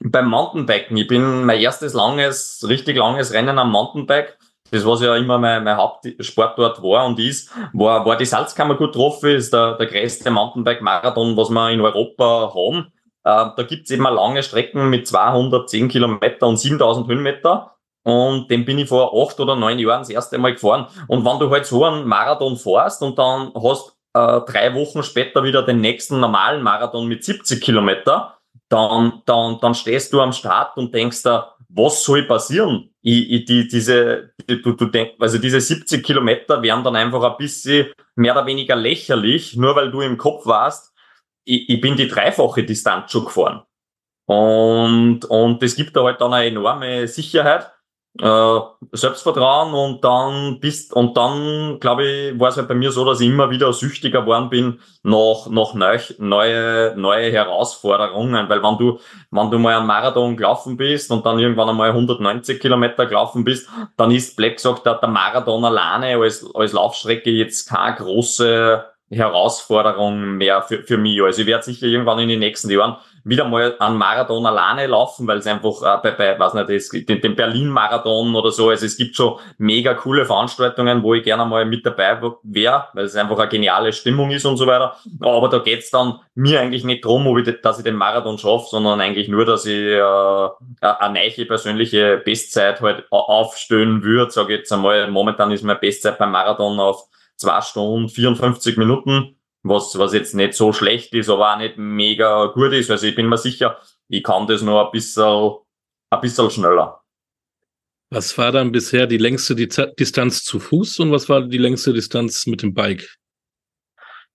beim 0.00 0.28
Mountainbiken. 0.28 0.96
Ich 0.96 1.06
bin 1.06 1.44
mein 1.44 1.60
erstes 1.60 1.94
langes, 1.94 2.66
richtig 2.68 2.96
langes 2.96 3.32
Rennen 3.32 3.58
am 3.58 3.70
Mountainbike. 3.70 4.36
Das, 4.72 4.84
was 4.84 5.00
ja 5.00 5.14
immer 5.16 5.38
mein, 5.38 5.62
mein 5.62 5.76
Hauptsportort 5.76 6.82
war 6.82 7.06
und 7.06 7.20
ist, 7.20 7.50
war, 7.72 8.04
war 8.04 8.16
die 8.16 8.24
Salzkammergut 8.24 8.94
Trophy, 8.94 9.36
ist 9.36 9.52
der, 9.52 9.76
der 9.76 9.86
größte 9.86 10.28
Mountainbike-Marathon, 10.30 11.36
was 11.36 11.50
wir 11.50 11.70
in 11.70 11.80
Europa 11.80 12.52
haben. 12.52 12.92
Äh, 13.22 13.50
da 13.56 13.62
gibt's 13.62 13.92
eben 13.92 14.02
lange 14.02 14.42
Strecken 14.42 14.90
mit 14.90 15.06
210 15.06 15.88
Kilometer 15.88 16.48
und 16.48 16.56
7000 16.56 17.06
Höhenmeter. 17.06 17.75
Und 18.06 18.48
den 18.52 18.64
bin 18.64 18.78
ich 18.78 18.88
vor 18.88 19.20
acht 19.20 19.40
oder 19.40 19.56
neun 19.56 19.80
Jahren 19.80 20.02
das 20.02 20.10
erste 20.10 20.38
Mal 20.38 20.52
gefahren. 20.52 20.86
Und 21.08 21.24
wenn 21.24 21.40
du 21.40 21.50
halt 21.50 21.66
so 21.66 21.84
einen 21.84 22.06
Marathon 22.06 22.56
fährst 22.56 23.02
und 23.02 23.18
dann 23.18 23.50
hast 23.60 23.96
äh, 24.14 24.40
drei 24.42 24.72
Wochen 24.76 25.02
später 25.02 25.42
wieder 25.42 25.64
den 25.64 25.80
nächsten 25.80 26.20
normalen 26.20 26.62
Marathon 26.62 27.08
mit 27.08 27.24
70 27.24 27.60
Kilometer, 27.60 28.38
dann, 28.68 29.22
dann, 29.26 29.58
dann 29.60 29.74
stehst 29.74 30.12
du 30.12 30.20
am 30.20 30.32
Start 30.32 30.76
und 30.76 30.94
denkst 30.94 31.24
da, 31.24 31.56
was 31.68 32.04
soll 32.04 32.22
passieren? 32.22 32.94
Ich, 33.02 33.28
ich, 33.28 33.44
die, 33.44 33.66
diese, 33.66 34.30
die, 34.48 34.62
du, 34.62 34.74
du 34.74 34.86
denk, 34.86 35.14
also 35.18 35.38
diese 35.38 35.60
70 35.60 36.06
Kilometer 36.06 36.62
wären 36.62 36.84
dann 36.84 36.94
einfach 36.94 37.24
ein 37.24 37.36
bisschen 37.36 37.88
mehr 38.14 38.34
oder 38.34 38.46
weniger 38.46 38.76
lächerlich, 38.76 39.56
nur 39.56 39.74
weil 39.74 39.90
du 39.90 40.00
im 40.00 40.16
Kopf 40.16 40.46
warst, 40.46 40.94
ich, 41.44 41.68
ich 41.68 41.80
bin 41.80 41.96
die 41.96 42.06
dreifache 42.06 42.62
Distanz 42.62 43.10
schon 43.10 43.24
gefahren. 43.24 43.64
Und, 44.26 45.24
und 45.24 45.60
das 45.60 45.74
gibt 45.74 45.96
da 45.96 46.04
halt 46.04 46.20
dann 46.20 46.32
eine 46.32 46.46
enorme 46.46 47.08
Sicherheit 47.08 47.72
äh, 48.20 48.60
Selbstvertrauen 48.92 49.74
und 49.74 50.04
dann 50.04 50.60
bist 50.60 50.92
und 50.92 51.16
dann 51.16 51.78
glaube 51.80 52.04
ich 52.06 52.40
war 52.40 52.48
es 52.48 52.56
halt 52.56 52.68
bei 52.68 52.74
mir 52.74 52.92
so, 52.92 53.04
dass 53.04 53.20
ich 53.20 53.28
immer 53.28 53.50
wieder 53.50 53.72
süchtiger 53.72 54.22
geworden 54.22 54.50
bin 54.50 54.80
nach 55.02 55.46
nach 55.48 55.74
neu, 55.74 55.98
neue 56.18 56.94
neue 56.96 57.32
Herausforderungen, 57.32 58.48
weil 58.48 58.62
wenn 58.62 58.78
du 58.78 58.98
wenn 59.30 59.50
du 59.50 59.58
mal 59.58 59.76
einen 59.76 59.86
Marathon 59.86 60.36
gelaufen 60.36 60.76
bist 60.76 61.10
und 61.10 61.26
dann 61.26 61.38
irgendwann 61.38 61.68
einmal 61.68 61.90
190 61.90 62.60
Kilometer 62.60 63.06
gelaufen 63.06 63.44
bist, 63.44 63.68
dann 63.96 64.10
ist 64.10 64.36
Black 64.36 64.56
gesagt, 64.56 64.86
der, 64.86 64.94
der 64.94 65.08
Marathon 65.08 65.64
alleine 65.64 66.16
als 66.16 66.46
als 66.54 66.72
Laufstrecke 66.72 67.30
jetzt 67.30 67.68
keine 67.68 67.96
große 67.96 68.84
Herausforderung 69.10 70.36
mehr 70.36 70.62
für, 70.62 70.82
für 70.82 70.96
mich. 70.96 71.22
Also 71.22 71.42
ich 71.42 71.46
werde 71.46 71.64
sicher 71.64 71.86
irgendwann 71.86 72.18
in 72.18 72.28
den 72.28 72.40
nächsten 72.40 72.70
Jahren 72.70 72.96
wieder 73.26 73.44
mal 73.44 73.74
einen 73.80 73.96
Marathon 73.96 74.46
alleine 74.46 74.86
laufen, 74.86 75.26
weil 75.26 75.38
es 75.38 75.46
einfach 75.48 75.82
äh, 75.82 75.98
bei, 76.00 76.12
bei 76.12 76.38
weiß 76.38 76.54
nicht, 76.54 76.70
es, 76.70 76.88
den, 76.90 77.20
den 77.20 77.34
Berlin-Marathon 77.34 78.34
oder 78.36 78.52
so, 78.52 78.70
also 78.70 78.86
es 78.86 78.96
gibt 78.96 79.16
schon 79.16 79.38
mega 79.58 79.94
coole 79.94 80.24
Veranstaltungen, 80.24 81.02
wo 81.02 81.12
ich 81.14 81.24
gerne 81.24 81.44
mal 81.44 81.64
mit 81.66 81.84
dabei 81.84 82.20
wäre, 82.44 82.86
weil 82.94 83.04
es 83.04 83.16
einfach 83.16 83.38
eine 83.38 83.48
geniale 83.48 83.92
Stimmung 83.92 84.30
ist 84.30 84.46
und 84.46 84.56
so 84.56 84.66
weiter. 84.66 84.96
Aber 85.20 85.48
da 85.48 85.58
geht's 85.58 85.90
dann 85.90 86.20
mir 86.36 86.60
eigentlich 86.60 86.84
nicht 86.84 87.04
drum, 87.04 87.26
ob 87.26 87.38
ich, 87.38 87.60
dass 87.62 87.78
ich 87.78 87.84
den 87.84 87.96
Marathon 87.96 88.38
schaffe, 88.38 88.66
sondern 88.70 89.00
eigentlich 89.00 89.28
nur, 89.28 89.44
dass 89.44 89.66
ich 89.66 89.74
äh, 89.74 90.48
eine 90.80 91.14
neue 91.14 91.46
persönliche 91.46 92.22
Bestzeit 92.24 92.80
halt 92.80 93.06
aufstellen 93.10 94.04
würde, 94.04 94.30
sage 94.30 94.54
ich 94.54 94.58
jetzt 94.60 94.72
einmal. 94.72 95.10
Momentan 95.10 95.50
ist 95.50 95.64
meine 95.64 95.78
Bestzeit 95.78 96.18
beim 96.18 96.30
Marathon 96.30 96.78
auf 96.78 97.08
zwei 97.34 97.60
Stunden 97.60 98.08
54 98.08 98.76
Minuten 98.76 99.35
was, 99.68 99.98
was 99.98 100.12
jetzt 100.12 100.34
nicht 100.34 100.54
so 100.54 100.72
schlecht 100.72 101.12
ist, 101.14 101.28
aber 101.28 101.54
auch 101.54 101.58
nicht 101.58 101.76
mega 101.76 102.46
gut 102.46 102.72
ist. 102.72 102.90
Also 102.90 103.06
ich 103.06 103.14
bin 103.14 103.28
mir 103.28 103.38
sicher, 103.38 103.78
ich 104.08 104.22
kann 104.22 104.46
das 104.46 104.62
noch 104.62 104.86
ein 104.86 104.90
bisschen, 104.92 105.52
ein 106.10 106.20
bisschen 106.20 106.50
schneller. 106.50 107.00
Was 108.10 108.38
war 108.38 108.52
dann 108.52 108.70
bisher 108.70 109.06
die 109.06 109.18
längste 109.18 109.56
Distanz 109.56 110.44
zu 110.44 110.60
Fuß 110.60 111.00
und 111.00 111.10
was 111.10 111.28
war 111.28 111.42
die 111.42 111.58
längste 111.58 111.92
Distanz 111.92 112.46
mit 112.46 112.62
dem 112.62 112.72
Bike? 112.72 113.16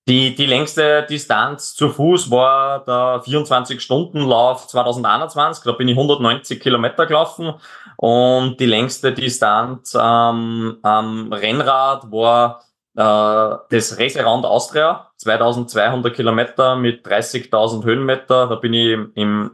Die, 0.08 0.34
die 0.34 0.48
längste 0.48 1.06
Distanz 1.08 1.76
zu 1.76 1.90
Fuß 1.90 2.32
war 2.32 2.84
der 2.84 3.24
24-Stunden-Lauf 3.24 4.68
2021. 4.68 5.64
Da 5.64 5.74
bin 5.74 5.88
ich 5.88 5.96
190 5.96 6.60
Kilometer 6.60 7.06
gelaufen. 7.06 7.54
Und 7.98 8.60
die 8.60 8.66
längste 8.66 9.14
Distanz 9.14 9.94
ähm, 9.94 10.80
am 10.82 11.32
Rennrad 11.32 12.12
war 12.12 12.64
äh, 12.96 13.56
das 13.70 13.98
Reiserand 14.00 14.46
Austria, 14.46 15.12
2200 15.18 16.14
Kilometer 16.14 16.76
mit 16.76 17.06
30.000 17.06 17.84
Höhenmeter. 17.84 18.48
Da 18.48 18.56
bin 18.56 18.74
ich 18.74 18.98
im, 19.16 19.52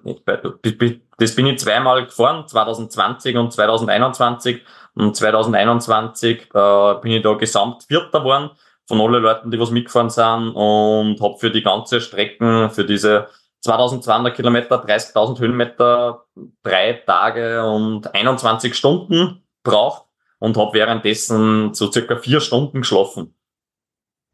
das 1.17 1.35
bin 1.35 1.47
ich 1.47 1.59
zweimal 1.59 2.05
gefahren, 2.05 2.47
2020 2.47 3.37
und 3.37 3.51
2021. 3.53 4.61
Und 4.95 5.15
2021 5.15 6.49
äh, 6.53 6.93
bin 7.01 7.11
ich 7.11 7.21
da 7.21 7.33
gesamt 7.33 7.83
Vierter 7.83 8.19
geworden 8.19 8.49
von 8.87 9.01
allen 9.01 9.21
Leuten, 9.21 9.51
die 9.51 9.59
was 9.59 9.69
mitgefahren 9.69 10.09
sind 10.09 10.55
und 10.55 11.21
habe 11.21 11.37
für 11.37 11.51
die 11.51 11.61
ganze 11.61 12.01
Strecken, 12.01 12.69
für 12.71 12.85
diese 12.85 13.27
2200 13.61 14.33
Kilometer, 14.33 14.83
30.000 14.83 15.39
Höhenmeter, 15.39 16.23
drei 16.63 16.93
Tage 17.05 17.63
und 17.65 18.13
21 18.13 18.73
Stunden 18.73 19.43
braucht. 19.63 20.06
Und 20.39 20.57
habe 20.57 20.73
währenddessen 20.73 21.73
so 21.73 21.91
circa 21.91 22.17
vier 22.17 22.39
Stunden 22.39 22.81
geschlafen. 22.81 23.33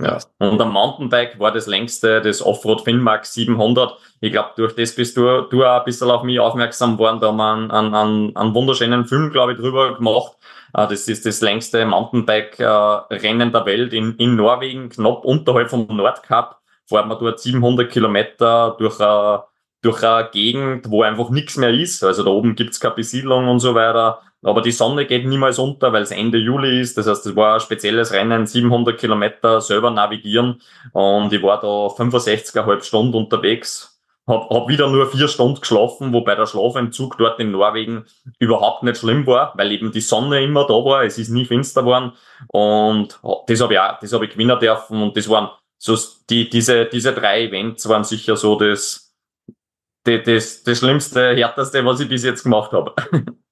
Ja. 0.02 0.18
Und 0.40 0.60
am 0.60 0.74
Mountainbike 0.74 1.40
war 1.40 1.52
das 1.52 1.68
längste, 1.68 2.20
das 2.20 2.42
Offroad 2.42 2.82
Finmax 2.82 3.34
700. 3.36 3.96
Ich 4.22 4.32
glaube, 4.32 4.50
durch 4.58 4.76
das 4.76 4.96
bist 4.96 5.16
du, 5.16 5.42
du 5.44 5.64
auch 5.64 5.80
ein 5.80 5.86
bisschen 5.86 6.10
auf 6.10 6.24
mich 6.24 6.40
aufmerksam 6.40 6.98
worden. 6.98 7.20
Da 7.20 7.28
haben 7.28 7.38
wir 7.38 7.54
einen, 7.54 7.94
einen, 7.94 8.36
einen 8.36 8.54
wunderschönen 8.56 9.06
Film, 9.06 9.32
glaube 9.32 9.54
ich, 9.54 9.60
drüber 9.60 9.96
gemacht. 9.96 10.34
Äh, 10.74 10.88
das 10.88 11.08
ist 11.08 11.26
das 11.26 11.42
längste 11.42 11.86
Mountainbike-Rennen 11.86 13.52
der 13.52 13.66
Welt 13.66 13.94
in, 13.94 14.16
in 14.18 14.36
Norwegen, 14.36 14.90
knapp 14.90 15.24
unterhalb 15.24 15.70
vom 15.70 15.88
Nordkap. 15.88 16.60
Fahren 16.86 17.08
wir 17.08 17.16
dort 17.16 17.40
700 17.40 17.90
Kilometer 17.90 18.76
durch 18.78 19.00
eine, 19.00 19.44
durch 19.82 20.04
eine 20.04 20.30
Gegend, 20.32 20.90
wo 20.90 21.04
einfach 21.04 21.30
nichts 21.30 21.56
mehr 21.56 21.70
ist. 21.72 22.04
Also 22.04 22.24
da 22.24 22.32
oben 22.32 22.56
gibt's 22.56 22.80
keine 22.80 22.96
Besiedlung 22.96 23.48
und 23.48 23.60
so 23.60 23.76
weiter. 23.76 24.22
Aber 24.44 24.62
die 24.62 24.72
Sonne 24.72 25.06
geht 25.06 25.26
niemals 25.26 25.58
unter, 25.58 25.94
weil 25.94 26.04
es 26.04 26.12
Ende 26.12 26.38
Juli 26.38 26.82
ist. 26.82 26.98
Das 26.98 27.08
heißt, 27.08 27.26
es 27.26 27.36
war 27.36 27.56
ein 27.56 27.60
spezielles 27.62 28.12
Rennen, 28.12 28.46
700 28.46 29.00
Kilometer 29.00 29.62
selber 29.62 29.90
navigieren. 29.90 30.62
Und 30.92 31.32
ich 31.32 31.42
war 31.42 31.62
da 31.62 31.68
65,5 31.68 32.84
Stunden 32.84 33.16
unterwegs. 33.16 34.02
Hab, 34.28 34.50
hab 34.50 34.70
wieder 34.70 34.90
nur 34.90 35.12
vier 35.12 35.28
Stunden 35.28 35.60
geschlafen, 35.60 36.14
wobei 36.14 36.36
der 36.36 36.46
Schlafentzug 36.46 37.18
dort 37.18 37.40
in 37.42 37.52
Norwegen 37.52 38.06
überhaupt 38.40 38.84
nicht 38.84 38.98
schlimm 38.98 39.28
war, 39.28 39.54
weil 39.58 39.72
eben 39.74 39.92
die 39.92 40.00
Sonne 40.00 40.42
immer 40.42 40.66
da 40.66 40.76
war, 40.76 41.04
es 41.04 41.18
ist 41.18 41.30
nie 41.30 41.44
finster 41.44 41.82
geworden. 41.82 42.14
Und 42.48 43.20
das 43.48 43.60
habe 43.60 43.74
ich 43.74 43.80
auch, 43.80 44.00
das 44.00 44.14
habe 44.14 44.26
ich 44.26 44.32
gewinnen 44.32 44.58
dürfen. 44.60 45.02
Und 45.02 45.18
das 45.18 45.28
waren 45.28 45.50
so 45.78 45.98
die, 46.30 46.50
diese, 46.50 46.86
diese 46.86 47.12
drei 47.12 47.44
Events 47.48 47.88
waren 47.90 48.06
sicher 48.06 48.38
so 48.38 48.58
das, 48.58 49.14
das, 50.06 50.24
das, 50.24 50.64
das 50.64 50.80
Schlimmste, 50.80 51.36
Härteste, 51.36 51.84
was 51.86 52.00
ich 52.00 52.08
bis 52.08 52.24
jetzt 52.24 52.44
gemacht 52.44 52.72
habe. 52.72 52.94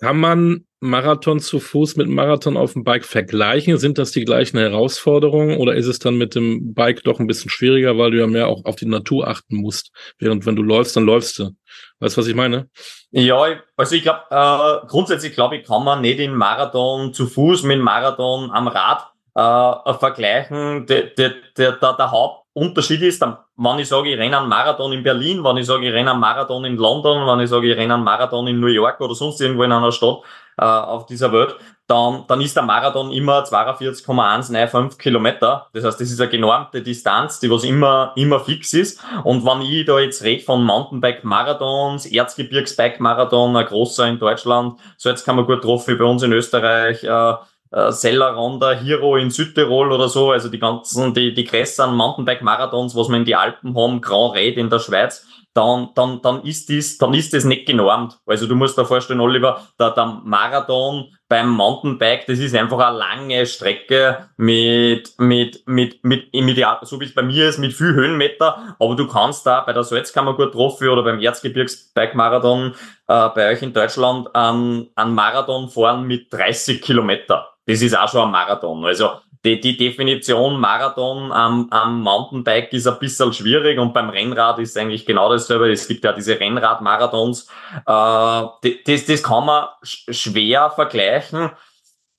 Kann 0.00 0.18
man 0.18 0.66
Marathon 0.80 1.40
zu 1.40 1.60
Fuß 1.60 1.96
mit 1.96 2.08
Marathon 2.08 2.56
auf 2.56 2.72
dem 2.72 2.84
Bike 2.84 3.04
vergleichen? 3.04 3.76
Sind 3.76 3.98
das 3.98 4.12
die 4.12 4.24
gleichen 4.24 4.58
Herausforderungen 4.58 5.58
oder 5.58 5.74
ist 5.74 5.86
es 5.86 5.98
dann 5.98 6.16
mit 6.16 6.34
dem 6.34 6.74
Bike 6.74 7.04
doch 7.04 7.20
ein 7.20 7.26
bisschen 7.26 7.50
schwieriger, 7.50 7.98
weil 7.98 8.10
du 8.10 8.18
ja 8.18 8.26
mehr 8.26 8.48
auch 8.48 8.64
auf 8.64 8.76
die 8.76 8.86
Natur 8.86 9.28
achten 9.28 9.56
musst? 9.56 9.92
Während 10.18 10.46
wenn 10.46 10.56
du 10.56 10.62
läufst, 10.62 10.96
dann 10.96 11.04
läufst 11.04 11.38
du. 11.38 11.50
Weißt 11.98 12.16
du, 12.16 12.20
was 12.20 12.28
ich 12.28 12.34
meine? 12.34 12.68
Ja, 13.10 13.44
also 13.76 13.94
ich 13.94 14.02
glaube, 14.02 14.22
äh, 14.30 14.86
grundsätzlich 14.86 15.34
glaube 15.34 15.56
ich, 15.56 15.66
kann 15.66 15.84
man 15.84 16.00
nicht 16.00 16.18
den 16.18 16.34
Marathon 16.34 17.12
zu 17.12 17.26
Fuß 17.26 17.64
mit 17.64 17.80
Marathon 17.80 18.50
am 18.50 18.68
Rad 18.68 19.06
äh, 19.34 19.94
vergleichen. 19.94 20.86
Der, 20.86 21.02
der, 21.04 21.34
der, 21.56 21.72
der, 21.72 21.92
der 21.92 22.10
Hauptunterschied 22.56 23.02
ist, 23.02 23.22
wenn 23.22 23.78
ich 23.78 23.88
sage, 23.88 24.12
ich 24.12 24.18
renne 24.18 24.38
einen 24.38 24.48
Marathon 24.48 24.92
in 24.92 25.02
Berlin, 25.02 25.44
wenn 25.44 25.56
ich 25.56 25.66
sage, 25.66 25.86
ich 25.86 25.92
renne 25.92 26.10
einen 26.10 26.20
Marathon 26.20 26.64
in 26.64 26.76
London, 26.76 27.26
wenn 27.26 27.44
ich 27.44 27.50
sage, 27.50 27.70
ich 27.70 27.78
renne 27.78 27.94
einen 27.94 28.02
Marathon 28.02 28.48
in 28.48 28.58
New 28.58 28.66
York 28.66 29.00
oder 29.00 29.14
sonst 29.14 29.40
irgendwo 29.40 29.62
in 29.62 29.72
einer 29.72 29.92
Stadt 29.92 30.18
äh, 30.58 30.64
auf 30.64 31.06
dieser 31.06 31.32
Welt, 31.32 31.54
dann, 31.86 32.24
dann 32.26 32.40
ist 32.40 32.56
der 32.56 32.64
Marathon 32.64 33.12
immer 33.12 33.44
42,195 33.44 34.98
Kilometer. 34.98 35.68
Das 35.72 35.84
heißt, 35.84 36.00
das 36.00 36.10
ist 36.10 36.20
eine 36.20 36.30
genormte 36.30 36.82
Distanz, 36.82 37.38
die 37.38 37.50
was 37.50 37.64
immer, 37.64 38.12
immer 38.16 38.40
fix 38.40 38.72
ist. 38.74 39.00
Und 39.24 39.44
wenn 39.44 39.62
ich 39.62 39.86
da 39.86 39.98
jetzt 40.00 40.22
rede 40.22 40.42
von 40.42 40.64
Mountainbike-Marathons, 40.64 42.06
Erzgebirgsbike-Marathon, 42.06 43.56
ein 43.56 43.66
großer 43.66 44.08
in 44.08 44.18
Deutschland, 44.18 44.78
so 44.96 45.08
jetzt 45.08 45.24
kann 45.24 45.36
man 45.36 45.46
gut 45.46 45.64
drauf 45.64 45.86
wie 45.88 45.94
bei 45.94 46.04
uns 46.04 46.22
in 46.22 46.32
Österreich, 46.32 47.04
äh, 47.04 47.34
äh, 47.70 48.76
Hero 48.76 49.16
in 49.16 49.30
Südtirol 49.30 49.92
oder 49.92 50.08
so, 50.08 50.32
also 50.32 50.48
die 50.48 50.58
ganzen, 50.58 51.14
die, 51.14 51.34
die 51.34 51.44
größeren 51.44 51.94
Mountainbike-Marathons, 51.94 52.94
was 52.94 53.08
wir 53.08 53.16
in 53.16 53.24
die 53.24 53.36
Alpen 53.36 53.76
haben, 53.76 54.00
Grand 54.00 54.34
Raid 54.34 54.56
in 54.56 54.70
der 54.70 54.78
Schweiz, 54.78 55.26
dann, 55.54 55.90
dann, 55.94 56.22
dann 56.22 56.42
ist 56.42 56.68
dies, 56.68 56.98
dann 56.98 57.14
ist 57.14 57.32
das 57.32 57.44
nicht 57.44 57.66
genormt. 57.66 58.18
Also 58.26 58.46
du 58.46 58.54
musst 58.54 58.78
dir 58.78 58.84
vorstellen, 58.84 59.20
Oliver, 59.20 59.66
der, 59.78 59.90
der 59.90 60.20
Marathon 60.24 61.12
beim 61.30 61.48
Mountainbike, 61.48 62.26
das 62.26 62.40
ist 62.40 62.54
einfach 62.56 62.80
eine 62.80 62.98
lange 62.98 63.46
Strecke 63.46 64.28
mit, 64.36 65.14
mit, 65.18 65.66
mit, 65.66 66.04
mit, 66.04 66.34
mit, 66.34 66.66
so 66.82 67.00
wie 67.00 67.04
es 67.04 67.14
bei 67.14 67.22
mir 67.22 67.48
ist, 67.48 67.58
mit 67.58 67.72
viel 67.72 67.94
Höhenmeter, 67.94 68.76
aber 68.78 68.96
du 68.96 69.06
kannst 69.06 69.46
da 69.46 69.60
bei 69.60 69.72
der 69.72 69.84
Salzkammer 69.84 70.34
gut 70.34 70.52
Trophy 70.52 70.88
oder 70.88 71.04
beim 71.04 71.20
Erzgebirgsbike-Marathon 71.20 72.74
äh, 73.06 73.28
bei 73.28 73.52
euch 73.52 73.62
in 73.62 73.72
Deutschland 73.72 74.34
einen, 74.34 74.88
einen 74.96 75.14
Marathon 75.14 75.70
fahren 75.70 76.02
mit 76.02 76.32
30 76.32 76.82
Kilometer 76.82 77.50
das 77.70 77.82
ist 77.82 77.96
auch 77.96 78.08
schon 78.08 78.22
ein 78.24 78.30
Marathon. 78.30 78.84
Also 78.84 79.10
die, 79.44 79.58
die 79.60 79.76
Definition 79.76 80.60
Marathon 80.60 81.32
am, 81.32 81.68
am 81.70 82.02
Mountainbike 82.02 82.72
ist 82.72 82.86
ein 82.86 82.98
bisschen 82.98 83.32
schwierig 83.32 83.78
und 83.78 83.94
beim 83.94 84.10
Rennrad 84.10 84.58
ist 84.58 84.76
eigentlich 84.76 85.06
genau 85.06 85.30
dasselbe. 85.30 85.70
Es 85.70 85.88
gibt 85.88 86.04
ja 86.04 86.12
diese 86.12 86.38
Rennrad-Marathons. 86.38 87.48
Äh, 87.86 88.72
das, 88.84 89.06
das 89.06 89.22
kann 89.22 89.46
man 89.46 89.68
schwer 89.82 90.70
vergleichen. 90.70 91.50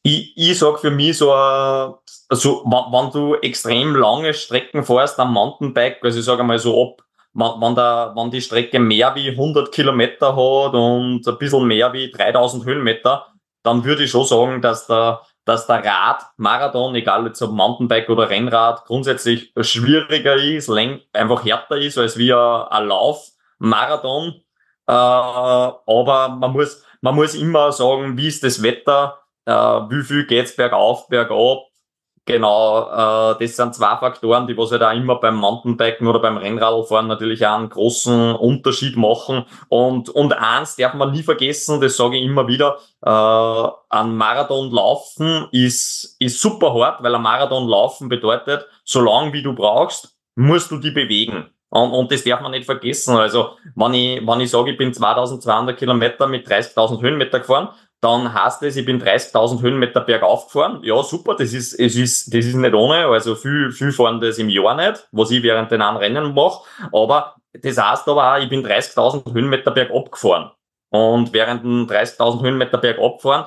Ich, 0.03 0.33
ich 0.35 0.57
sag 0.57 0.79
für 0.79 0.89
mich 0.89 1.19
so, 1.19 1.31
also, 1.31 2.63
wenn, 2.65 2.91
wenn 2.91 3.11
du 3.11 3.35
extrem 3.35 3.95
lange 3.95 4.33
Strecken 4.33 4.83
fährst 4.83 5.19
am 5.19 5.33
Mountainbike, 5.33 6.03
also 6.03 6.19
ich 6.19 6.25
sage 6.25 6.43
mal 6.43 6.57
so 6.57 6.81
ab, 6.81 7.03
wenn, 7.33 7.61
wenn, 7.61 7.75
der, 7.75 8.13
wenn 8.15 8.31
die 8.31 8.41
Strecke 8.41 8.79
mehr 8.79 9.13
wie 9.13 9.29
100 9.29 9.71
Kilometer 9.71 10.35
hat 10.35 10.73
und 10.73 11.27
ein 11.27 11.37
bisschen 11.37 11.67
mehr 11.67 11.93
wie 11.93 12.09
3000 12.09 12.65
Höhenmeter, 12.65 13.27
dann 13.63 13.83
würde 13.83 14.05
ich 14.05 14.11
schon 14.11 14.25
sagen, 14.25 14.61
dass 14.61 14.87
der, 14.87 15.21
dass 15.45 15.67
der 15.67 15.83
Radmarathon, 15.83 16.95
egal 16.95 17.25
jetzt 17.25 17.41
ob 17.41 17.51
Mountainbike 17.51 18.10
oder 18.10 18.29
Rennrad, 18.29 18.86
grundsätzlich 18.86 19.51
schwieriger 19.62 20.36
ist, 20.36 20.69
einfach 20.69 21.43
härter 21.45 21.77
ist 21.77 21.98
als 21.98 22.17
wie 22.17 22.33
ein 22.33 22.88
Laufmarathon. 22.88 24.41
Äh, 24.88 24.91
aber 24.93 26.29
man 26.29 26.51
muss, 26.51 26.83
man 27.01 27.15
muss 27.15 27.33
immer 27.36 27.71
sagen, 27.71 28.17
wie 28.17 28.27
ist 28.27 28.43
das 28.43 28.62
Wetter, 28.62 29.19
äh, 29.45 29.53
wie 29.53 30.03
viel 30.03 30.25
geht's 30.25 30.55
bergauf, 30.55 31.07
bergab, 31.07 31.70
Genau, 32.25 32.83
äh, 33.33 33.39
das 33.39 33.55
sind 33.55 33.73
zwei 33.73 33.97
Faktoren, 33.97 34.45
die 34.45 34.55
was 34.55 34.71
halt 34.71 34.83
auch 34.83 34.93
immer 34.93 35.15
beim 35.15 35.37
Mountainbiken 35.37 36.07
oder 36.07 36.19
beim 36.19 36.37
Rennradfahren 36.37 37.07
natürlich 37.07 37.45
auch 37.47 37.57
einen 37.57 37.69
großen 37.69 38.35
Unterschied 38.35 38.95
machen. 38.95 39.45
Und, 39.69 40.09
und 40.09 40.33
eins 40.33 40.75
darf 40.75 40.93
man 40.93 41.11
nie 41.11 41.23
vergessen, 41.23 41.81
das 41.81 41.97
sage 41.97 42.17
ich 42.17 42.23
immer 42.23 42.47
wieder, 42.47 42.77
äh, 43.01 43.71
ein 43.89 44.15
Marathon 44.15 44.69
laufen 44.71 45.47
ist, 45.51 46.15
ist 46.19 46.39
super 46.39 46.75
hart, 46.75 47.01
weil 47.01 47.15
ein 47.15 47.21
Marathon 47.23 47.67
laufen 47.67 48.07
bedeutet, 48.07 48.67
so 48.83 49.01
lange 49.01 49.33
wie 49.33 49.41
du 49.41 49.55
brauchst, 49.55 50.15
musst 50.35 50.69
du 50.69 50.77
die 50.77 50.91
bewegen. 50.91 51.49
Und, 51.73 51.91
und 51.91 52.11
das 52.11 52.23
darf 52.23 52.41
man 52.41 52.51
nicht 52.51 52.65
vergessen. 52.65 53.15
Also, 53.15 53.51
wenn 53.75 53.93
ich, 53.93 54.27
wenn 54.27 54.41
ich 54.41 54.49
sage, 54.49 54.71
ich 54.71 54.77
bin 54.77 54.93
2200 54.93 55.77
Kilometer 55.77 56.27
mit 56.27 56.45
30.000 56.45 57.01
Höhenmeter 57.01 57.39
gefahren, 57.39 57.69
dann 58.01 58.33
heißt 58.33 58.63
es, 58.63 58.75
ich 58.75 58.85
bin 58.85 59.01
30.000 59.01 59.61
Höhenmeter 59.61 60.01
bergauf 60.01 60.47
gefahren. 60.47 60.81
Ja, 60.83 61.01
super, 61.01 61.35
das 61.35 61.53
ist, 61.53 61.73
es 61.73 61.95
ist, 61.95 62.33
das 62.33 62.45
ist 62.45 62.55
nicht 62.55 62.73
ohne. 62.73 63.05
Also 63.05 63.35
viel, 63.35 63.71
viel 63.71 63.91
fahren 63.91 64.19
das 64.19 64.37
im 64.37 64.49
Jahr 64.49 64.75
nicht, 64.75 65.07
was 65.11 65.31
ich 65.31 65.43
während 65.43 65.71
den 65.71 65.81
einen 65.81 65.97
Rennen 65.97 66.33
mache. 66.33 66.63
Aber 66.91 67.35
das 67.53 67.77
heißt 67.77 68.07
aber 68.09 68.33
auch, 68.33 68.41
ich 68.41 68.49
bin 68.49 68.65
30.000 68.65 69.33
Höhenmeter 69.33 69.71
bergab 69.71 70.11
gefahren. 70.11 70.51
Und 70.89 71.31
während 71.31 71.63
den 71.63 71.87
30.000 71.87 72.41
Höhenmeter 72.41 72.79
bergab 72.79 73.21
fahren, 73.21 73.45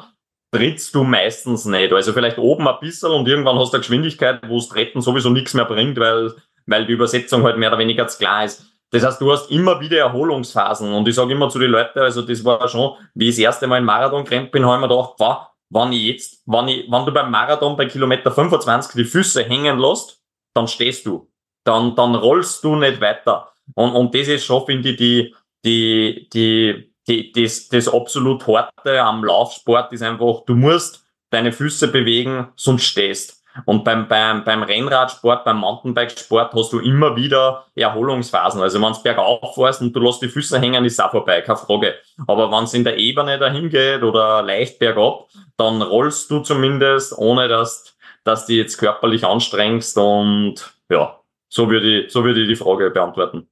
trittst 0.51 0.95
du 0.95 1.03
meistens 1.03 1.65
nicht. 1.65 1.93
Also 1.93 2.13
vielleicht 2.13 2.39
oben 2.39 2.69
ein 2.69 2.79
bisschen 2.81 3.11
und 3.11 3.29
irgendwann 3.29 3.59
hast 3.59 3.73
du 3.73 3.77
eine 3.77 3.83
Geschwindigkeit, 3.83 4.41
wo 4.49 4.59
es 4.59 4.69
Treten 4.69 5.03
sowieso 5.03 5.31
nichts 5.31 5.53
mehr 5.53 5.65
bringt, 5.65 5.99
weil, 5.99 6.33
weil 6.67 6.87
die 6.87 6.93
Übersetzung 6.93 7.43
halt 7.43 7.59
mehr 7.59 7.69
oder 7.69 7.79
weniger 7.79 8.05
klar 8.07 8.45
ist. 8.45 8.65
Das 8.91 9.05
heißt, 9.05 9.21
du 9.21 9.33
hast 9.33 9.51
immer 9.51 9.81
wieder 9.81 9.99
Erholungsphasen. 9.99 10.93
Und 10.93 11.09
ich 11.09 11.17
sage 11.17 11.33
immer 11.33 11.49
zu 11.49 11.59
den 11.59 11.71
Leuten, 11.71 11.99
also 11.99 12.23
das 12.23 12.45
war 12.45 12.67
schon, 12.69 12.93
wie 13.15 13.29
ich 13.29 13.35
das 13.35 13.41
erste 13.41 13.67
Mal 13.67 13.79
in 13.79 13.85
Marathon 13.85 14.25
gerannt 14.25 14.53
bin, 14.53 14.65
habe 14.65 14.77
ich 14.77 14.81
mir 14.83 14.89
gedacht, 14.89 15.15
wow, 15.19 15.47
wenn 15.71 15.93
ich 15.93 16.03
jetzt, 16.03 16.43
wenn, 16.47 16.69
ich, 16.69 16.91
wenn 16.91 17.05
du 17.05 17.13
beim 17.13 17.31
Marathon 17.31 17.77
bei 17.77 17.87
Kilometer 17.87 18.31
25 18.31 18.93
die 18.95 19.05
Füße 19.05 19.45
hängen 19.45 19.79
lässt, 19.79 20.21
dann 20.55 20.69
stehst 20.69 21.07
du. 21.07 21.29
Dann, 21.65 21.97
dann 21.97 22.15
rollst 22.15 22.63
du 22.63 22.77
nicht 22.77 23.01
weiter. 23.01 23.49
Und, 23.75 23.93
und 23.93 24.15
das 24.15 24.29
ist 24.29 24.45
schon, 24.45 24.65
finde 24.65 24.91
ich, 24.91 24.97
die, 24.97 25.35
die, 25.65 26.29
die, 26.33 26.95
die, 27.09 27.33
das, 27.33 27.69
das 27.69 27.89
absolut 27.89 28.47
Harte 28.47 29.03
am 29.03 29.25
Laufsport 29.25 29.93
ist 29.93 30.03
einfach, 30.03 30.45
du 30.47 30.55
musst 30.55 31.05
deine 31.31 31.53
Füße 31.53 31.89
bewegen, 31.89 32.53
sonst 32.55 32.85
stehst. 32.85 33.43
Und 33.67 33.85
beim, 33.85 34.09
beim, 34.09 34.45
beim 34.45 34.63
Rennradsport, 34.63 35.45
beim 35.45 35.59
Mountainbikesport 35.59 36.53
hast 36.55 36.73
du 36.73 36.81
immer 36.81 37.15
wieder 37.17 37.67
Erholungsphasen. 37.75 38.61
Also 38.61 38.81
wenn 38.81 38.93
es 38.93 39.03
bergauf 39.03 39.55
fährst 39.55 39.81
und 39.81 39.93
du 39.95 40.01
lässt 40.01 40.23
die 40.23 40.29
Füße 40.29 40.59
hängen, 40.59 40.85
ist 40.85 41.03
auch 41.03 41.13
vorbei, 41.13 41.41
keine 41.41 41.59
Frage. 41.59 41.95
Aber 42.27 42.51
wenn 42.51 42.65
es 42.65 42.75
in 42.75 42.85
der 42.85 42.99
Ebene 42.99 43.39
dahin 43.39 43.69
geht 43.69 44.03
oder 44.03 44.43
leicht 44.43 44.79
bergab, 44.79 45.29
dann 45.57 45.83
rollst 45.83 46.31
du 46.31 46.41
zumindest, 46.41 47.17
ohne 47.17 47.47
dass, 47.49 47.97
dass 48.25 48.47
du 48.47 48.55
jetzt 48.55 48.77
körperlich 48.79 49.25
anstrengst 49.25 49.97
und 49.99 50.75
ja, 50.91 51.21
so 51.49 51.71
würde 51.71 52.01
ich, 52.01 52.13
so 52.13 52.25
würde 52.25 52.43
ich 52.43 52.49
die 52.49 52.57
Frage 52.57 52.91
beantworten. 52.91 53.49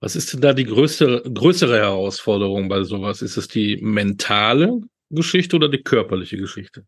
Was 0.00 0.16
ist 0.16 0.32
denn 0.32 0.40
da 0.40 0.52
die 0.52 0.64
größte, 0.64 1.22
größere 1.32 1.78
Herausforderung 1.78 2.68
bei 2.68 2.82
sowas? 2.82 3.22
Ist 3.22 3.36
es 3.36 3.46
die 3.46 3.76
mentale 3.80 4.80
Geschichte 5.10 5.54
oder 5.54 5.68
die 5.68 5.82
körperliche 5.82 6.38
Geschichte? 6.38 6.86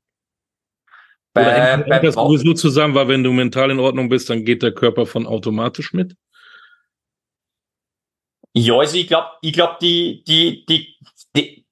Oder 1.37 1.53
hängt, 1.53 1.87
hängt 1.87 2.05
das 2.05 2.15
sowieso 2.15 2.55
zusammen, 2.55 2.95
weil 2.95 3.09
wenn 3.09 3.25
du 3.25 3.33
mental 3.33 3.71
in 3.71 3.81
Ordnung 3.81 4.09
bist, 4.09 4.31
dann 4.31 4.45
geht 4.45 4.63
der 4.63 4.73
Körper 4.73 5.05
von 5.05 5.27
automatisch 5.27 5.93
mit? 5.93 6.17
Ja, 8.53 8.79
also 8.79 8.97
ich 8.97 9.09
glaube, 9.09 9.27
ich 9.43 9.53
glaube, 9.53 9.77
die, 9.81 10.23
die, 10.29 10.65
die, 10.67 10.97
die, 11.35 11.67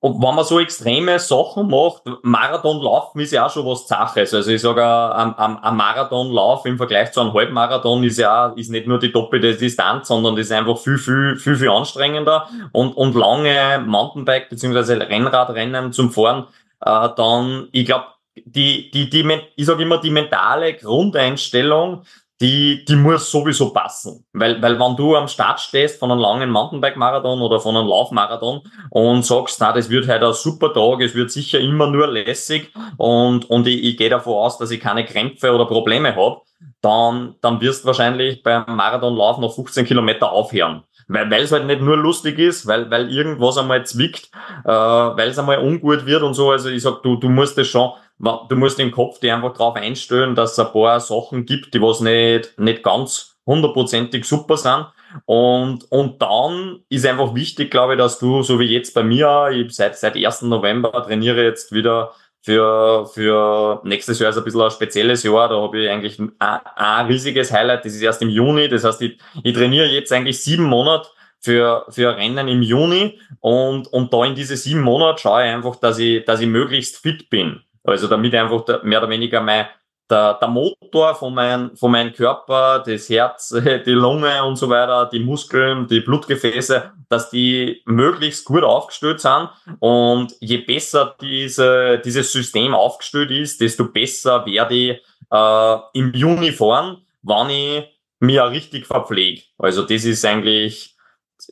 und 0.00 0.14
wenn 0.14 0.34
man 0.34 0.44
so 0.44 0.58
extreme 0.58 1.18
Sachen 1.18 1.68
macht, 1.68 2.02
Marathonlaufen 2.22 3.20
ist 3.20 3.30
ja 3.30 3.46
auch 3.46 3.50
schon 3.52 3.66
was 3.66 3.86
Saches. 3.86 4.32
Also 4.32 4.50
ich 4.50 4.60
sage, 4.60 4.82
ein, 4.82 5.34
ein, 5.36 5.58
ein 5.58 5.76
Marathonlauf 5.76 6.64
im 6.64 6.78
Vergleich 6.78 7.12
zu 7.12 7.20
einem 7.20 7.34
Halbmarathon 7.34 8.02
ist 8.02 8.18
ja 8.18 8.48
ist 8.56 8.70
nicht 8.70 8.88
nur 8.88 8.98
die 8.98 9.12
doppelte 9.12 9.54
Distanz, 9.54 10.08
sondern 10.08 10.34
das 10.34 10.46
ist 10.46 10.52
einfach 10.52 10.78
viel, 10.78 10.98
viel, 10.98 11.36
viel, 11.36 11.56
viel 11.56 11.68
anstrengender. 11.68 12.48
Und, 12.72 12.96
und 12.96 13.14
lange 13.14 13.84
Mountainbike- 13.86 14.48
bzw. 14.48 14.94
Rennradrennen 14.94 15.92
zum 15.92 16.10
Fahren, 16.10 16.48
äh, 16.80 17.08
dann, 17.14 17.68
ich 17.70 17.84
glaube, 17.84 18.06
die, 18.36 18.90
die, 18.90 19.10
die, 19.10 19.40
ich 19.56 19.66
sage 19.66 19.82
immer, 19.82 19.98
die 19.98 20.10
mentale 20.10 20.74
Grundeinstellung, 20.74 22.04
die, 22.42 22.84
die 22.84 22.96
muss 22.96 23.30
sowieso 23.30 23.72
passen. 23.72 24.26
Weil, 24.32 24.60
weil 24.60 24.78
wenn 24.78 24.96
du 24.96 25.14
am 25.14 25.28
Start 25.28 25.60
stehst 25.60 26.00
von 26.00 26.10
einem 26.10 26.20
langen 26.20 26.50
Mountainbike-Marathon 26.50 27.40
oder 27.40 27.60
von 27.60 27.76
einem 27.76 27.86
Laufmarathon 27.86 28.62
und 28.90 29.24
sagst, 29.24 29.60
na, 29.60 29.72
das 29.72 29.88
wird 29.88 30.08
heute 30.08 30.26
ein 30.26 30.32
super 30.32 30.72
Tag, 30.74 31.00
es 31.00 31.14
wird 31.14 31.30
sicher 31.30 31.60
immer 31.60 31.86
nur 31.86 32.08
lässig 32.08 32.72
und, 32.96 33.48
und 33.48 33.68
ich, 33.68 33.84
ich 33.84 33.96
gehe 33.96 34.10
davon 34.10 34.34
aus, 34.34 34.58
dass 34.58 34.72
ich 34.72 34.80
keine 34.80 35.04
Krämpfe 35.04 35.52
oder 35.52 35.66
Probleme 35.66 36.16
habe, 36.16 36.40
dann, 36.80 37.36
dann 37.40 37.60
wirst 37.60 37.84
du 37.84 37.86
wahrscheinlich 37.86 38.42
beim 38.42 38.64
Marathonlauf 38.66 39.38
nach 39.38 39.52
15 39.52 39.86
Kilometer 39.86 40.32
aufhören. 40.32 40.82
Weil 41.12 41.30
weil 41.30 41.42
es 41.42 41.52
halt 41.52 41.66
nicht 41.66 41.80
nur 41.80 41.96
lustig 41.96 42.38
ist, 42.38 42.66
weil, 42.66 42.90
weil 42.90 43.10
irgendwas 43.10 43.58
einmal 43.58 43.84
zwickt, 43.84 44.30
äh, 44.64 44.68
weil 44.68 45.28
es 45.28 45.38
einmal 45.38 45.58
ungut 45.58 46.06
wird 46.06 46.22
und 46.22 46.34
so. 46.34 46.50
Also 46.50 46.68
ich 46.68 46.82
sag, 46.82 47.02
du, 47.02 47.16
du 47.16 47.28
musst 47.28 47.58
das 47.58 47.66
schon 47.66 47.92
du 48.22 48.56
musst 48.56 48.78
im 48.78 48.92
Kopf 48.92 49.18
dir 49.18 49.34
einfach 49.34 49.52
drauf 49.52 49.74
einstellen, 49.76 50.34
dass 50.34 50.52
es 50.52 50.58
ein 50.58 50.72
paar 50.72 51.00
Sachen 51.00 51.44
gibt, 51.44 51.74
die 51.74 51.82
was 51.82 52.00
nicht, 52.00 52.58
nicht 52.58 52.82
ganz 52.82 53.36
hundertprozentig 53.46 54.24
super 54.24 54.56
sind. 54.56 54.86
Und, 55.26 55.90
und 55.90 56.22
dann 56.22 56.80
ist 56.88 57.04
einfach 57.04 57.34
wichtig, 57.34 57.70
glaube 57.70 57.94
ich, 57.94 57.98
dass 57.98 58.18
du, 58.18 58.42
so 58.42 58.58
wie 58.60 58.64
jetzt 58.64 58.94
bei 58.94 59.02
mir, 59.02 59.50
ich 59.52 59.74
seit, 59.74 59.96
seit 59.96 60.16
1. 60.16 60.42
November 60.42 60.90
trainiere 61.04 61.42
jetzt 61.44 61.72
wieder 61.72 62.12
für, 62.42 63.06
für 63.06 63.80
nächstes 63.84 64.18
Jahr 64.18 64.30
ist 64.30 64.36
ein 64.36 64.44
bisschen 64.44 64.62
ein 64.62 64.70
spezielles 64.70 65.22
Jahr. 65.22 65.48
Da 65.48 65.60
habe 65.60 65.80
ich 65.80 65.88
eigentlich 65.88 66.18
ein, 66.18 66.32
ein 66.40 67.06
riesiges 67.06 67.52
Highlight. 67.52 67.84
Das 67.84 67.94
ist 67.94 68.02
erst 68.02 68.20
im 68.20 68.28
Juni. 68.28 68.68
Das 68.68 68.82
heißt, 68.82 69.00
ich, 69.02 69.18
ich 69.44 69.54
trainiere 69.54 69.86
jetzt 69.86 70.12
eigentlich 70.12 70.42
sieben 70.42 70.64
Monate 70.64 71.08
für, 71.38 71.86
für 71.88 72.16
Rennen 72.16 72.48
im 72.48 72.62
Juni. 72.62 73.20
Und, 73.38 73.86
und 73.92 74.12
da 74.12 74.24
in 74.24 74.34
diese 74.34 74.56
sieben 74.56 74.80
Monate 74.80 75.22
schaue 75.22 75.46
ich 75.46 75.52
einfach, 75.52 75.76
dass 75.76 76.00
ich, 76.00 76.24
dass 76.24 76.40
ich 76.40 76.48
möglichst 76.48 76.98
fit 76.98 77.30
bin. 77.30 77.60
Also 77.84 78.08
damit 78.08 78.34
einfach 78.34 78.82
mehr 78.82 78.98
oder 78.98 79.08
weniger 79.08 79.40
mein, 79.40 79.66
der, 80.12 80.34
der 80.34 80.48
Motor 80.48 81.14
von, 81.14 81.34
mein, 81.34 81.74
von 81.74 81.90
meinem 81.90 82.12
Körper, 82.12 82.82
das 82.86 83.08
Herz, 83.08 83.48
die 83.86 83.90
Lunge 83.90 84.44
und 84.44 84.56
so 84.56 84.68
weiter, 84.68 85.06
die 85.06 85.20
Muskeln, 85.20 85.88
die 85.88 86.00
Blutgefäße, 86.00 86.92
dass 87.08 87.30
die 87.30 87.82
möglichst 87.86 88.44
gut 88.44 88.62
aufgestellt 88.62 89.20
sind. 89.20 89.48
Und 89.80 90.34
je 90.40 90.58
besser 90.58 91.16
diese, 91.20 92.00
dieses 92.04 92.30
System 92.30 92.74
aufgestellt 92.74 93.30
ist, 93.30 93.60
desto 93.60 93.86
besser 93.86 94.44
werde 94.46 94.74
ich 94.74 95.02
äh, 95.30 95.76
im 95.94 96.52
fahren, 96.52 96.98
wann 97.22 97.50
ich 97.50 97.84
mich 98.20 98.40
auch 98.40 98.50
richtig 98.50 98.86
verpflege. 98.86 99.42
Also 99.58 99.82
das 99.82 100.04
ist 100.04 100.24
eigentlich 100.24 100.94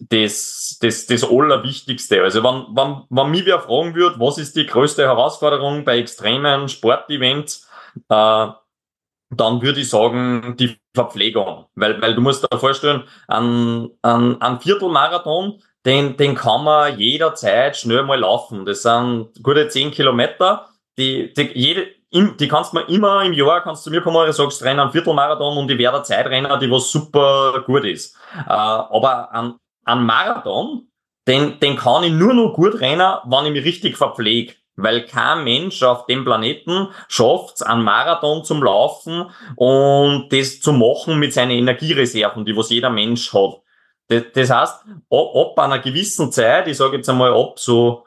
das, 0.01 0.79
das, 0.81 1.07
das 1.07 1.25
Allerwichtigste. 1.25 2.23
Also 2.23 2.45
wenn, 2.45 2.67
wenn, 2.77 3.03
wenn 3.09 3.31
mich 3.31 3.47
wer 3.47 3.61
fragen 3.61 3.95
würde, 3.95 4.21
was 4.21 4.39
ist 4.39 4.55
die 4.55 4.67
größte 4.67 5.03
Herausforderung 5.03 5.85
bei 5.85 5.99
extremen 5.99 6.69
Sportevents, 6.69 7.69
äh, 8.09 8.47
dann 9.33 9.63
würde 9.63 9.81
ich 9.81 9.89
sagen, 9.89 10.57
die 10.59 10.77
Verpflegung. 10.95 11.67
Weil, 11.75 12.01
weil 12.03 12.15
du 12.15 12.21
musst 12.21 12.43
dir 12.45 12.59
vorstellen, 12.59 13.05
ein, 13.29 13.91
ein, 14.03 14.41
ein 14.43 14.61
Viertelmarathon, 14.61 15.63
den, 15.87 16.17
den 16.17 16.35
kann 16.35 16.65
man 16.65 16.99
jederzeit 16.99 17.77
schnell 17.77 18.03
mal 18.03 18.19
laufen. 18.19 18.67
Das 18.67 18.83
sind 18.83 19.31
gute 19.43 19.69
zehn 19.69 19.91
Kilometer. 19.91 20.67
Die, 20.99 21.33
die, 21.33 21.51
jede, 21.55 21.87
die 22.13 22.49
kannst 22.49 22.75
man 22.75 22.87
immer 22.89 23.23
im 23.25 23.33
Jahr, 23.33 23.63
kannst 23.63 23.87
du 23.87 23.91
mir 23.91 24.03
kommen 24.03 24.17
und 24.17 24.33
sagst, 24.33 24.63
renn 24.63 24.81
einen 24.81 24.91
Viertelmarathon 24.91 25.57
und 25.57 25.71
ich 25.71 25.79
werde 25.79 26.03
Zeitrenner, 26.03 26.59
die 26.59 26.71
was 26.71 26.91
super 26.91 27.63
gut 27.65 27.85
ist. 27.85 28.17
Äh, 28.37 28.51
aber 28.51 29.33
an, 29.33 29.57
ein 29.85 30.05
Marathon, 30.05 30.89
den, 31.27 31.61
den 31.61 31.77
kann 31.77 32.03
ich 32.03 32.13
nur 32.13 32.35
noch 32.35 32.53
gut 32.53 32.81
rennen, 32.81 33.17
wenn 33.25 33.47
ich 33.47 33.53
mich 33.53 33.65
richtig 33.65 33.97
verpflege. 33.97 34.55
Weil 34.83 35.07
kein 35.07 35.45
Mensch 35.45 35.83
auf 35.83 36.07
dem 36.07 36.25
Planeten 36.25 36.89
schafft 37.09 37.57
es, 37.57 37.63
einen 37.63 37.83
Marathon 37.83 38.45
zum 38.45 38.63
Laufen 38.63 39.31
und 39.57 40.29
das 40.31 40.61
zu 40.61 40.73
machen 40.73 41.19
mit 41.19 41.33
seinen 41.33 41.53
Energiereserven, 41.53 42.45
die 42.45 42.57
was 42.57 42.71
jeder 42.71 42.91
Mensch 42.91 43.33
hat. 43.33 43.61
Das, 44.09 44.51
heißt, 44.51 44.85
ab, 45.11 45.59
einer 45.59 45.79
gewissen 45.79 46.33
Zeit, 46.33 46.67
ich 46.67 46.77
sage 46.77 46.97
jetzt 46.97 47.09
einmal 47.09 47.33
ab 47.33 47.59
so 47.59 48.07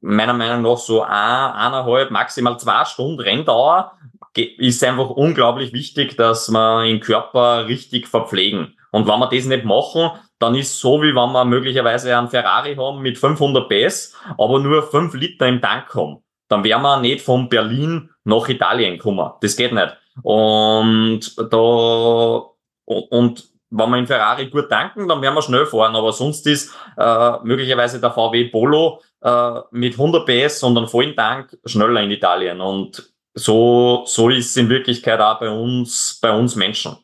meiner 0.00 0.34
Meinung 0.34 0.62
nach 0.62 0.78
so 0.78 1.02
ein, 1.02 1.10
eineinhalb, 1.10 2.10
maximal 2.10 2.58
zwei 2.58 2.84
Stunden 2.84 3.20
Renndauer, 3.20 3.92
ist 4.36 4.82
einfach 4.82 5.10
unglaublich 5.10 5.72
wichtig, 5.72 6.16
dass 6.16 6.48
man 6.48 6.86
den 6.86 7.00
Körper 7.00 7.68
richtig 7.68 8.08
verpflegen. 8.08 8.76
Und 8.90 9.06
wenn 9.06 9.18
wir 9.18 9.28
das 9.28 9.44
nicht 9.44 9.64
machen, 9.64 10.10
dann 10.38 10.54
ist 10.54 10.78
so, 10.78 11.00
wie 11.00 11.14
wenn 11.14 11.32
wir 11.32 11.44
möglicherweise 11.44 12.16
einen 12.16 12.28
Ferrari 12.28 12.74
haben 12.74 13.00
mit 13.00 13.18
500 13.18 13.68
PS, 13.68 14.14
aber 14.36 14.58
nur 14.58 14.82
5 14.82 15.14
Liter 15.14 15.46
im 15.46 15.60
Tank 15.60 15.94
haben. 15.94 16.18
Dann 16.48 16.64
wären 16.64 16.82
wir 16.82 17.00
nicht 17.00 17.22
von 17.22 17.48
Berlin 17.48 18.10
nach 18.24 18.48
Italien 18.48 18.98
kommen. 18.98 19.30
Das 19.40 19.56
geht 19.56 19.72
nicht. 19.72 19.96
Und 20.22 21.20
da, 21.52 22.42
und 22.84 23.44
wenn 23.70 23.90
wir 23.90 23.98
in 23.98 24.06
Ferrari 24.06 24.46
gut 24.46 24.68
tanken, 24.68 25.08
dann 25.08 25.20
werden 25.22 25.34
wir 25.34 25.42
schnell 25.42 25.66
fahren. 25.66 25.96
Aber 25.96 26.12
sonst 26.12 26.46
ist 26.46 26.74
äh, 26.96 27.32
möglicherweise 27.42 28.00
der 28.00 28.12
VW 28.12 28.44
Polo 28.50 29.00
äh, 29.22 29.60
mit 29.72 29.94
100 29.94 30.26
PS 30.26 30.62
und 30.62 30.76
einem 30.76 30.88
vollen 30.88 31.16
Tank 31.16 31.56
schneller 31.64 32.02
in 32.02 32.10
Italien. 32.10 32.60
Und 32.60 33.10
so, 33.34 34.04
so 34.06 34.28
ist 34.28 34.50
es 34.50 34.56
in 34.56 34.68
Wirklichkeit 34.68 35.20
auch 35.20 35.40
bei 35.40 35.50
uns, 35.50 36.18
bei 36.22 36.30
uns 36.30 36.54
Menschen. 36.54 36.96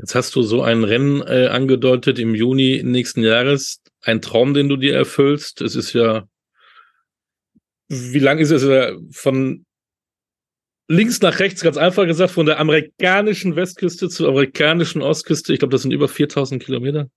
Jetzt 0.00 0.14
hast 0.14 0.34
du 0.34 0.42
so 0.42 0.62
ein 0.62 0.82
Rennen 0.82 1.20
äh, 1.20 1.48
angedeutet 1.48 2.18
im 2.18 2.34
Juni 2.34 2.80
nächsten 2.82 3.22
Jahres. 3.22 3.82
Ein 4.00 4.22
Traum, 4.22 4.54
den 4.54 4.70
du 4.70 4.76
dir 4.76 4.94
erfüllst. 4.94 5.60
Es 5.60 5.76
ist 5.76 5.92
ja, 5.92 6.24
wie 7.88 8.18
lang 8.18 8.38
ist 8.38 8.50
es 8.50 8.62
äh, 8.62 8.96
von 9.12 9.66
links 10.88 11.20
nach 11.20 11.38
rechts, 11.38 11.62
ganz 11.62 11.76
einfach 11.76 12.06
gesagt, 12.06 12.30
von 12.30 12.46
der 12.46 12.58
amerikanischen 12.58 13.56
Westküste 13.56 14.08
zur 14.08 14.30
amerikanischen 14.30 15.02
Ostküste. 15.02 15.52
Ich 15.52 15.58
glaube, 15.58 15.72
das 15.72 15.82
sind 15.82 15.92
über 15.92 16.08
4000 16.08 16.62
Kilometer. 16.62 17.10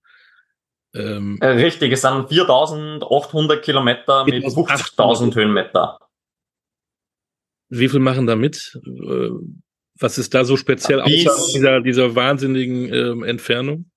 Ähm, 0.94 1.38
äh, 1.40 1.46
Richtig, 1.46 1.90
es 1.90 2.02
sind 2.02 2.28
4800 2.28 3.64
Kilometer 3.64 4.26
mit 4.26 4.44
50.000 4.44 5.34
Höhenmeter. 5.34 5.98
Wie 7.70 7.88
viel 7.88 8.00
machen 8.00 8.26
da 8.26 8.36
mit? 8.36 8.78
Was 10.00 10.18
ist 10.18 10.34
da 10.34 10.44
so 10.44 10.56
speziell 10.56 11.02
bis, 11.04 11.28
außer 11.28 11.52
dieser, 11.54 11.80
dieser 11.80 12.14
wahnsinnigen 12.14 12.92
ähm, 12.92 13.24
Entfernung? 13.24 13.90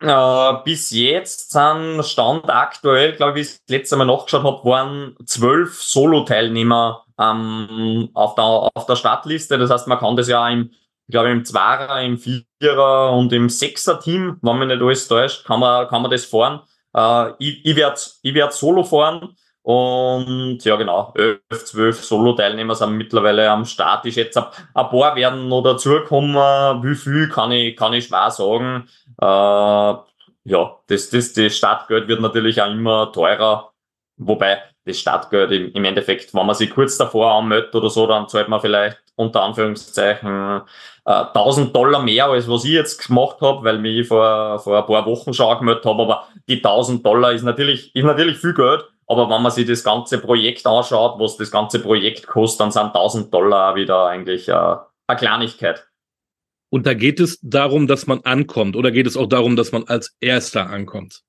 Äh, 0.00 0.52
bis 0.64 0.90
jetzt 0.90 1.52
sind 1.52 2.04
Stand 2.04 2.50
aktuell, 2.50 3.14
glaube 3.16 3.32
ich, 3.32 3.36
wie 3.36 3.40
ich 3.40 3.58
das 3.60 3.68
letzte 3.68 3.96
Mal 3.96 4.04
nachgeschaut 4.04 4.42
habe, 4.42 4.68
waren 4.68 5.16
zwölf 5.24 5.82
Solo-Teilnehmer 5.82 7.04
ähm, 7.18 8.10
auf, 8.12 8.34
der, 8.34 8.44
auf 8.44 8.86
der 8.86 8.96
Startliste. 8.96 9.56
Das 9.56 9.70
heißt, 9.70 9.86
man 9.86 9.98
kann 9.98 10.16
das 10.16 10.28
ja 10.28 10.46
im, 10.48 10.70
ich 11.06 11.12
glaube, 11.12 11.30
im 11.30 11.44
Zwarer, 11.44 12.02
im 12.02 12.18
Vierer 12.18 13.12
und 13.12 13.32
im 13.32 13.48
Sechser-Team, 13.48 14.38
wenn 14.42 14.58
man 14.58 14.68
nicht 14.68 14.82
alles 14.82 15.08
täuscht, 15.08 15.46
kann 15.46 15.60
man, 15.60 15.88
kann 15.88 16.02
man 16.02 16.10
das 16.10 16.26
fahren. 16.26 16.60
Äh, 16.94 17.32
ich 17.38 17.64
ich 17.64 17.76
werde 17.76 18.00
ich 18.22 18.34
werd 18.34 18.52
Solo 18.52 18.84
fahren. 18.84 19.34
Und 19.64 20.62
ja, 20.62 20.76
genau, 20.76 21.14
11, 21.16 21.40
12 21.64 22.04
Solo-Teilnehmer 22.04 22.74
sind 22.74 22.98
mittlerweile 22.98 23.50
am 23.50 23.64
Start. 23.64 24.04
Ich 24.04 24.12
schätze, 24.12 24.46
ein 24.74 24.88
paar 24.90 25.16
werden 25.16 25.48
noch 25.48 25.62
dazukommen. 25.62 26.34
Wie 26.82 26.94
viel 26.94 27.30
kann 27.30 27.50
ich, 27.50 27.74
kann 27.74 27.94
ich 27.94 28.04
schwer 28.04 28.30
sagen. 28.30 28.86
Äh, 29.18 29.24
ja, 29.24 30.76
das, 30.86 31.08
das, 31.08 31.32
das 31.32 31.56
Startgeld 31.56 32.08
wird 32.08 32.20
natürlich 32.20 32.60
auch 32.60 32.70
immer 32.70 33.10
teurer. 33.10 33.72
Wobei 34.18 34.58
das 34.84 34.98
Startgeld 34.98 35.50
im, 35.52 35.72
im 35.72 35.84
Endeffekt, 35.86 36.34
wenn 36.34 36.44
man 36.44 36.54
sich 36.54 36.68
kurz 36.70 36.98
davor 36.98 37.32
anmeldet 37.32 37.74
oder 37.74 37.88
so, 37.88 38.06
dann 38.06 38.28
zahlt 38.28 38.48
man 38.48 38.60
vielleicht 38.60 38.98
unter 39.16 39.44
Anführungszeichen 39.44 40.60
äh, 41.06 41.10
1000 41.10 41.74
Dollar 41.74 42.02
mehr, 42.02 42.26
als 42.26 42.48
was 42.50 42.66
ich 42.66 42.72
jetzt 42.72 43.06
gemacht 43.06 43.40
habe, 43.40 43.64
weil 43.64 43.78
mich 43.78 44.06
vor, 44.06 44.58
vor 44.58 44.78
ein 44.78 44.86
paar 44.86 45.06
Wochen 45.06 45.32
schon 45.32 45.46
angemeldet 45.46 45.86
habe. 45.86 46.02
Aber 46.02 46.28
die 46.48 46.56
1000 46.56 47.04
Dollar 47.04 47.32
ist 47.32 47.44
natürlich, 47.44 47.94
ist 47.94 48.04
natürlich 48.04 48.36
viel 48.36 48.52
Geld. 48.52 48.84
Aber 49.06 49.28
wenn 49.28 49.42
man 49.42 49.52
sich 49.52 49.66
das 49.66 49.84
ganze 49.84 50.18
Projekt 50.18 50.66
anschaut, 50.66 51.18
was 51.18 51.36
das 51.36 51.50
ganze 51.50 51.78
Projekt 51.78 52.26
kostet, 52.26 52.60
dann 52.60 52.70
sind 52.70 52.86
1000 52.86 53.32
Dollar 53.32 53.74
wieder 53.74 54.06
eigentlich 54.06 54.48
äh, 54.48 54.52
eine 54.52 55.18
Kleinigkeit. 55.18 55.86
Und 56.70 56.86
da 56.86 56.94
geht 56.94 57.20
es 57.20 57.38
darum, 57.42 57.86
dass 57.86 58.06
man 58.06 58.20
ankommt, 58.22 58.76
oder 58.76 58.90
geht 58.90 59.06
es 59.06 59.16
auch 59.16 59.28
darum, 59.28 59.56
dass 59.56 59.72
man 59.72 59.84
als 59.84 60.16
Erster 60.20 60.68
ankommt? 60.70 61.22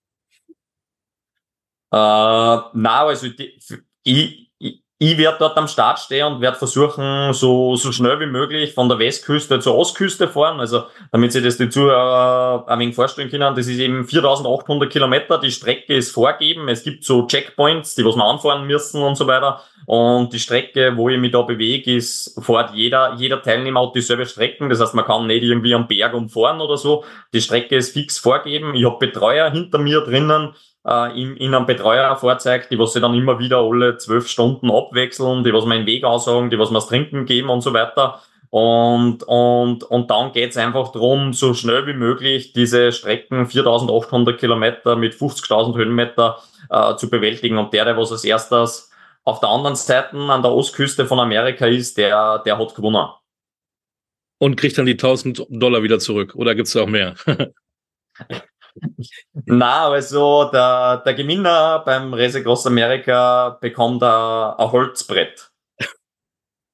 Äh, 1.92 1.98
na, 1.98 3.06
also 3.06 3.28
die, 3.30 3.60
ich, 4.04 4.52
ich, 4.98 5.18
werde 5.18 5.38
dort 5.40 5.58
am 5.58 5.68
Start 5.68 6.00
stehen 6.00 6.26
und 6.26 6.42
werde 6.42 6.58
versuchen, 6.58 7.34
so, 7.34 7.76
so 7.76 7.92
schnell 7.92 8.18
wie 8.22 8.28
möglich 8.28 8.74
von 8.74 8.88
der 8.88 8.98
Westküste 8.98 9.60
zur 9.60 9.78
Ostküste 9.78 10.30
fahren. 10.30 10.62
Also, 10.62 10.84
damit 11.12 11.34
Sie 11.34 11.42
das 11.42 11.58
die 11.58 11.68
Zuhörer 11.68 12.64
ein 12.68 12.80
wenig 12.80 12.96
vorstellen 12.96 13.30
können, 13.30 13.56
das 13.56 13.68
ist 13.68 13.80
eben 13.80 14.06
4800 14.06 14.90
Kilometer. 14.90 15.38
Die 15.38 15.52
Strecke 15.52 15.96
ist 15.96 16.12
vorgeben. 16.12 16.70
Es 16.70 16.84
gibt 16.84 17.04
so 17.04 17.28
Checkpoints, 17.28 17.96
die 17.96 18.06
was 18.06 18.16
man 18.16 18.28
anfahren 18.28 18.66
müssen 18.68 19.02
und 19.02 19.16
so 19.16 19.28
weiter. 19.28 19.62
Und 19.86 20.32
die 20.32 20.40
Strecke, 20.40 20.96
wo 20.96 21.10
ich 21.10 21.20
mich 21.20 21.32
da 21.32 21.42
bewege, 21.42 21.96
ist, 21.96 22.40
fährt 22.42 22.74
jeder, 22.74 23.16
jeder 23.18 23.42
Teilnehmer 23.42 23.82
hat 23.86 23.96
dieselbe 23.96 24.26
Strecken. 24.26 24.70
Das 24.70 24.80
heißt, 24.80 24.96
man 24.96 25.06
kann 25.06 25.28
nicht 25.28 25.44
irgendwie 25.44 25.76
am 25.76 25.88
Berg 25.88 26.14
umfahren 26.14 26.62
oder 26.62 26.78
so. 26.78 27.04
Die 27.34 27.42
Strecke 27.42 27.76
ist 27.76 27.92
fix 27.92 28.18
vorgeben. 28.18 28.74
Ich 28.76 28.86
habe 28.86 28.98
Betreuer 28.98 29.52
hinter 29.52 29.78
mir 29.78 30.02
drinnen, 30.02 30.56
äh, 30.86 31.20
in, 31.20 31.36
in 31.38 31.54
einem 31.54 31.66
Betreuerfahrzeug, 31.66 32.70
die 32.70 32.80
was 32.80 32.94
sie 32.94 33.02
dann 33.02 33.14
immer 33.14 33.40
wieder 33.40 33.60
alle 33.60 33.98
zwölf 33.98 34.28
Stunden 34.28 34.72
abwechseln, 34.72 35.44
die 35.44 35.54
was 35.54 35.66
mir 35.66 35.78
den 35.78 35.86
Weg 35.86 36.04
aussagen, 36.04 36.50
die 36.50 36.60
was 36.60 36.70
mir 36.70 36.78
das 36.78 36.88
Trinken 36.88 37.26
geben 37.26 37.50
und 37.50 37.62
so 37.62 37.74
weiter. 37.74 38.22
Und, 38.52 39.24
und, 39.24 39.84
und 39.84 40.10
dann 40.10 40.32
geht's 40.32 40.56
einfach 40.56 40.92
drum, 40.92 41.34
so 41.34 41.54
schnell 41.54 41.88
wie 41.88 41.94
möglich 41.94 42.54
diese 42.54 42.92
Strecken 42.94 43.48
4800 43.48 44.40
Kilometer 44.40 44.96
mit 44.96 45.14
50.000 45.14 45.76
Höhenmeter 45.76 46.38
äh, 46.70 46.96
zu 46.96 47.10
bewältigen. 47.10 47.58
Und 47.58 47.74
der, 47.74 47.84
der 47.84 47.98
was 47.98 48.12
als 48.12 48.24
erstes 48.24 48.92
auf 49.26 49.40
der 49.40 49.50
anderen 49.50 49.76
Seite 49.76 50.16
an 50.16 50.42
der 50.42 50.52
Ostküste 50.52 51.06
von 51.06 51.20
Amerika 51.20 51.66
ist, 51.66 51.98
der, 51.98 52.40
der 52.46 52.58
hat 52.58 52.76
gewonnen. 52.76 53.10
Und 54.38 54.56
kriegt 54.56 54.78
dann 54.78 54.86
die 54.86 54.94
1000 54.94 55.48
Dollar 55.50 55.84
wieder 55.84 56.00
zurück. 56.00 56.36
Oder 56.36 56.56
gibt's 56.56 56.74
da 56.74 56.84
auch 56.84 56.88
mehr? 56.88 57.16
Na, 59.46 59.88
also 59.88 60.50
der, 60.52 60.98
der 60.98 61.14
Gewinner 61.14 61.80
beim 61.86 62.14
Race 62.14 62.42
Cross 62.44 62.68
America 62.68 63.58
bekommt 63.62 64.04
ein, 64.04 64.10
ein 64.10 64.72
Holzbrett. 64.72 65.52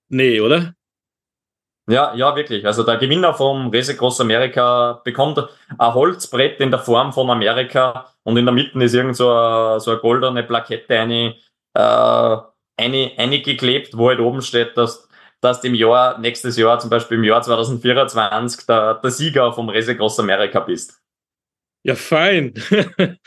Nee, 0.09 0.41
oder? 0.41 0.73
Ja, 1.89 2.13
ja, 2.13 2.35
wirklich. 2.35 2.65
Also 2.65 2.83
der 2.83 2.97
Gewinner 2.97 3.33
vom 3.33 3.69
Race 3.73 3.95
Cross 3.97 4.21
America 4.21 5.01
bekommt 5.03 5.39
ein 5.77 5.93
Holzbrett 5.93 6.59
in 6.59 6.71
der 6.71 6.79
Form 6.79 7.11
von 7.11 7.29
Amerika 7.29 8.13
und 8.23 8.37
in 8.37 8.45
der 8.45 8.53
Mitte 8.53 8.81
ist 8.83 8.93
irgend 8.93 9.15
so 9.15 9.31
eine, 9.31 9.79
so 9.79 9.91
eine 9.91 9.99
goldene 9.99 10.43
Plakette 10.43 10.99
eine, 10.99 11.35
äh, 11.73 12.37
eine, 12.77 13.11
eine 13.17 13.41
geklebt, 13.41 13.97
wo 13.97 14.09
halt 14.09 14.19
oben 14.19 14.41
steht, 14.41 14.77
dass 14.77 15.07
dass 15.41 15.59
du 15.59 15.67
im 15.67 15.73
Jahr, 15.73 16.19
nächstes 16.19 16.55
Jahr, 16.55 16.79
zum 16.79 16.89
Beispiel 16.89 17.17
im 17.17 17.23
Jahr 17.23 17.41
2024, 17.41 18.65
der, 18.67 18.95
der 18.95 19.11
Sieger 19.11 19.51
vom 19.51 19.69
Race 19.69 19.87
Cross 19.97 20.19
America 20.19 20.59
bist. 20.59 21.00
Ja, 21.83 21.95
fein. 21.95 22.53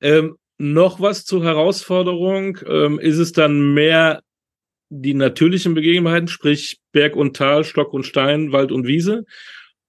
ähm, 0.00 0.36
noch 0.58 1.00
was 1.00 1.24
zur 1.24 1.44
Herausforderung. 1.44 2.58
Ähm, 2.66 2.98
ist 2.98 3.18
es 3.18 3.32
dann 3.32 3.74
mehr 3.74 4.22
die 4.90 5.14
natürlichen 5.14 5.74
Begebenheiten, 5.74 6.28
sprich 6.28 6.78
Berg 6.92 7.16
und 7.16 7.36
Tal, 7.36 7.64
Stock 7.64 7.92
und 7.92 8.04
Stein, 8.04 8.52
Wald 8.52 8.72
und 8.72 8.86
Wiese? 8.86 9.24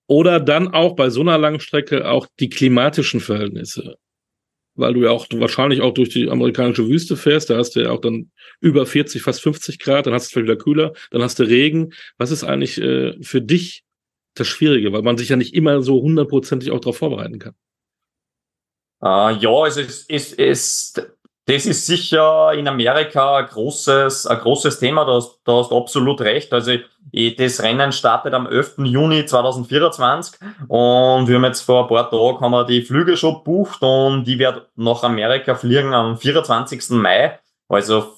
Oder 0.08 0.39
dann 0.39 0.69
auch 0.69 0.95
bei 0.95 1.10
so 1.10 1.22
einer 1.22 1.38
langen 1.38 1.60
Strecke 1.60 2.10
auch 2.10 2.28
die 2.39 2.50
klimatischen 2.50 3.19
Verhältnisse? 3.19 3.95
Weil 4.76 4.93
du 4.93 5.04
ja 5.04 5.12
auch 5.12 5.28
wahrscheinlich 5.34 5.82
auch 5.82 5.93
durch 5.93 6.10
die 6.10 6.30
amerikanische 6.30 6.88
Wüste 6.88 7.17
fährst, 7.17 7.50
da 7.50 7.58
hast 7.58 7.76
du 7.76 7.82
ja 7.82 7.91
auch 7.91 8.02
dann 8.02 8.32
über 8.62 8.86
40, 8.86 9.22
fast 9.22 9.41
50 9.41 9.78
Grad, 9.80 10.06
dann 10.06 10.13
hast 10.13 10.26
du 10.26 10.28
es 10.28 10.34
vielleicht 10.34 10.45
wieder 10.45 10.63
kühler, 10.63 10.93
dann 11.12 11.22
hast 11.22 11.39
du 11.39 11.43
Regen. 11.43 11.93
Was 12.17 12.32
ist 12.32 12.43
eigentlich 12.43 12.80
äh, 12.82 13.13
für 13.22 13.41
dich 13.41 13.84
das 14.36 14.48
Schwierige? 14.48 14.93
Weil 14.93 15.04
man 15.04 15.17
sich 15.17 15.30
ja 15.30 15.36
nicht 15.36 15.54
immer 15.54 15.82
so 15.82 16.02
hundertprozentig 16.02 16.72
auch 16.72 16.80
darauf 16.80 16.98
vorbereiten 16.98 17.39
kann. 17.39 17.54
Äh, 19.01 19.33
ja, 19.35 19.65
es, 19.65 20.05
es, 20.07 20.33
es, 20.33 20.93
das 21.45 21.65
ist 21.65 21.85
sicher 21.85 22.53
in 22.53 22.67
Amerika 22.67 23.38
ein 23.38 23.47
großes, 23.47 24.27
ein 24.27 24.39
großes 24.39 24.79
Thema, 24.79 25.05
da 25.05 25.13
hast, 25.13 25.39
da 25.45 25.53
hast 25.53 25.71
absolut 25.71 26.21
recht. 26.21 26.53
Also 26.53 26.73
ich, 27.12 27.35
das 27.38 27.63
Rennen 27.63 27.91
startet 27.91 28.33
am 28.33 28.45
11. 28.45 28.75
Juni 28.83 29.25
2024 29.25 30.39
und 30.67 31.27
wir 31.27 31.35
haben 31.35 31.45
jetzt 31.45 31.62
vor 31.62 31.83
ein 31.83 31.88
paar 31.88 32.09
Tagen 32.09 32.39
haben 32.41 32.51
wir 32.51 32.65
die 32.65 32.83
Flüge 32.83 33.17
schon 33.17 33.35
gebucht 33.35 33.81
und 33.81 34.25
die 34.25 34.38
werden 34.38 34.62
nach 34.75 35.03
Amerika 35.03 35.55
fliegen 35.55 35.93
am 35.93 36.17
24. 36.17 36.89
Mai. 36.91 37.39
Also 37.67 38.13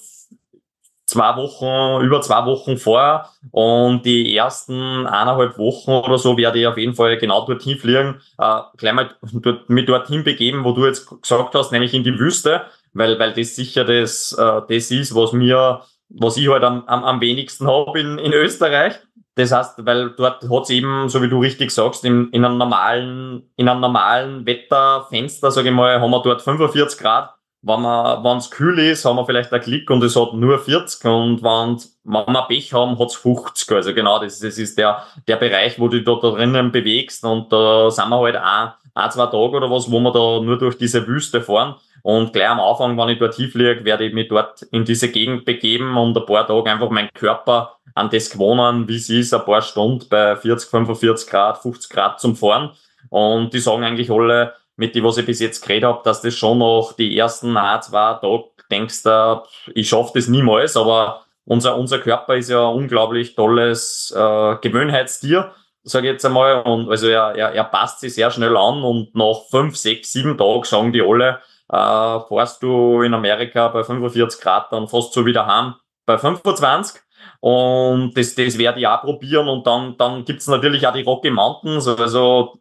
zwei 1.11 1.35
Wochen, 1.35 2.03
über 2.05 2.21
zwei 2.21 2.45
Wochen 2.45 2.77
vorher 2.77 3.27
und 3.51 4.05
die 4.05 4.35
ersten 4.35 5.05
eineinhalb 5.05 5.57
Wochen 5.57 5.91
oder 5.91 6.17
so 6.17 6.37
werde 6.37 6.59
ich 6.59 6.67
auf 6.67 6.77
jeden 6.77 6.95
Fall 6.95 7.17
genau 7.17 7.45
dorthin 7.45 7.77
fliegen, 7.77 8.21
äh, 8.37 8.61
gleich 8.77 8.93
mal 8.93 9.09
dort, 9.33 9.69
mit 9.69 9.89
dorthin 9.89 10.23
begeben, 10.23 10.63
wo 10.63 10.71
du 10.71 10.85
jetzt 10.85 11.09
gesagt 11.21 11.53
hast, 11.53 11.73
nämlich 11.73 11.93
in 11.93 12.05
die 12.05 12.17
Wüste, 12.17 12.61
weil, 12.93 13.19
weil 13.19 13.33
das 13.33 13.55
sicher 13.55 13.83
das, 13.83 14.31
äh, 14.39 14.61
das 14.69 14.89
ist, 14.89 15.13
was 15.13 15.33
mir, 15.33 15.81
was 16.07 16.37
ich 16.37 16.47
halt 16.47 16.63
am, 16.63 16.85
am, 16.85 17.19
wenigsten 17.19 17.67
habe 17.67 17.99
in, 17.99 18.17
in 18.17 18.31
Österreich. 18.31 18.93
Das 19.35 19.51
heißt, 19.51 19.85
weil 19.85 20.11
dort 20.11 20.49
hat's 20.49 20.69
eben, 20.69 21.09
so 21.09 21.21
wie 21.21 21.29
du 21.29 21.39
richtig 21.39 21.71
sagst, 21.71 22.05
in, 22.05 22.29
in 22.29 22.45
einem 22.45 22.57
normalen, 22.57 23.49
in 23.57 23.67
einem 23.67 23.81
normalen 23.81 24.45
Wetterfenster, 24.45 25.51
sage 25.51 25.69
ich 25.69 25.75
mal, 25.75 25.99
haben 25.99 26.11
wir 26.11 26.21
dort 26.21 26.41
45 26.41 26.99
Grad 26.99 27.33
wenn 27.63 28.37
es 28.37 28.49
kühl 28.49 28.79
ist, 28.79 29.05
haben 29.05 29.17
wir 29.17 29.25
vielleicht 29.25 29.53
einen 29.53 29.61
Klick 29.61 29.89
und 29.91 30.03
es 30.03 30.15
hat 30.15 30.33
nur 30.33 30.57
40 30.57 31.05
und 31.05 31.43
wenn, 31.43 31.77
wenn 32.03 32.33
wir 32.33 32.41
Pech 32.47 32.73
haben, 32.73 32.97
hat's 32.97 33.15
50. 33.15 33.71
Also 33.71 33.93
genau, 33.93 34.19
das, 34.19 34.39
das 34.39 34.57
ist 34.57 34.77
der, 34.77 35.03
der 35.27 35.35
Bereich, 35.35 35.79
wo 35.79 35.87
du 35.87 36.01
da, 36.01 36.15
da 36.15 36.31
drinnen 36.31 36.71
bewegst 36.71 37.23
und 37.23 37.51
da 37.53 37.91
sind 37.91 38.09
wir 38.09 38.19
halt 38.19 38.37
auch 38.37 38.73
ein, 38.95 39.11
zwei 39.11 39.25
Tage 39.25 39.57
oder 39.57 39.69
was, 39.69 39.91
wo 39.91 39.99
wir 39.99 40.11
da 40.11 40.43
nur 40.43 40.57
durch 40.57 40.77
diese 40.77 41.05
Wüste 41.07 41.41
fahren. 41.41 41.75
Und 42.03 42.33
gleich 42.33 42.49
am 42.49 42.59
Anfang, 42.59 42.97
wenn 42.97 43.09
ich 43.09 43.19
dort 43.19 43.35
hinfliege, 43.35 43.85
werde 43.85 44.05
ich 44.05 44.13
mich 44.13 44.27
dort 44.27 44.63
in 44.63 44.83
diese 44.85 45.11
Gegend 45.11 45.45
begeben 45.45 45.95
und 45.97 46.17
ein 46.17 46.25
paar 46.25 46.47
Tage 46.47 46.71
einfach 46.71 46.89
meinen 46.89 47.13
Körper 47.13 47.75
an 47.93 48.09
das 48.09 48.31
gewohnen, 48.31 48.87
wie 48.87 48.95
es 48.95 49.09
ist, 49.09 49.33
ein 49.33 49.45
paar 49.45 49.61
Stunden 49.61 50.07
bei 50.09 50.35
40, 50.35 50.69
45 50.69 51.29
Grad, 51.29 51.59
50 51.59 51.91
Grad 51.91 52.19
zum 52.19 52.35
Fahren. 52.35 52.71
Und 53.09 53.53
die 53.53 53.59
sagen 53.59 53.83
eigentlich 53.83 54.09
alle, 54.09 54.53
mit 54.81 54.95
dem, 54.95 55.03
was 55.03 55.17
ich 55.17 55.27
bis 55.27 55.39
jetzt 55.39 55.61
geredet 55.61 55.87
habe, 55.87 56.01
dass 56.03 56.23
das 56.23 56.35
schon 56.35 56.57
noch 56.57 56.93
die 56.93 57.15
ersten 57.15 57.55
ein, 57.55 57.81
zwei 57.83 58.15
Tage 58.15 58.45
denkst, 58.71 59.03
du, 59.03 59.43
ich 59.75 59.87
schaffe 59.87 60.13
das 60.15 60.27
niemals, 60.27 60.75
aber 60.75 61.21
unser, 61.45 61.77
unser 61.77 61.99
Körper 61.99 62.35
ist 62.35 62.49
ja 62.49 62.67
ein 62.67 62.75
unglaublich 62.75 63.35
tolles 63.35 64.11
äh, 64.17 64.55
Gewöhnheitstier, 64.55 65.51
sage 65.83 66.07
ich 66.07 66.13
jetzt 66.13 66.25
einmal. 66.25 66.63
Und 66.63 66.89
also 66.89 67.07
er, 67.07 67.35
er, 67.35 67.51
er 67.51 67.63
passt 67.65 67.99
sich 67.99 68.15
sehr 68.15 68.31
schnell 68.31 68.57
an 68.57 68.81
und 68.81 69.13
nach 69.13 69.43
fünf, 69.51 69.77
sechs, 69.77 70.13
sieben 70.13 70.35
Tagen 70.35 70.63
sagen 70.63 70.93
die 70.93 71.03
alle, 71.03 71.41
äh, 71.69 72.19
fährst 72.27 72.63
du 72.63 73.03
in 73.03 73.13
Amerika 73.13 73.67
bei 73.67 73.83
45 73.83 74.41
Grad 74.41 74.71
dann 74.71 74.87
fast 74.87 75.13
so 75.13 75.27
wieder 75.27 75.45
heim 75.45 75.75
bei 76.07 76.17
25. 76.17 77.03
Und 77.39 78.17
das, 78.17 78.33
das 78.33 78.57
werde 78.57 78.79
ich 78.79 78.87
auch 78.87 79.01
probieren. 79.01 79.47
Und 79.47 79.67
dann, 79.67 79.95
dann 79.97 80.25
gibt's 80.25 80.47
natürlich 80.47 80.87
auch 80.87 80.93
die 80.93 81.03
Rocky 81.03 81.29
Mountains. 81.29 81.87
Also 81.87 82.59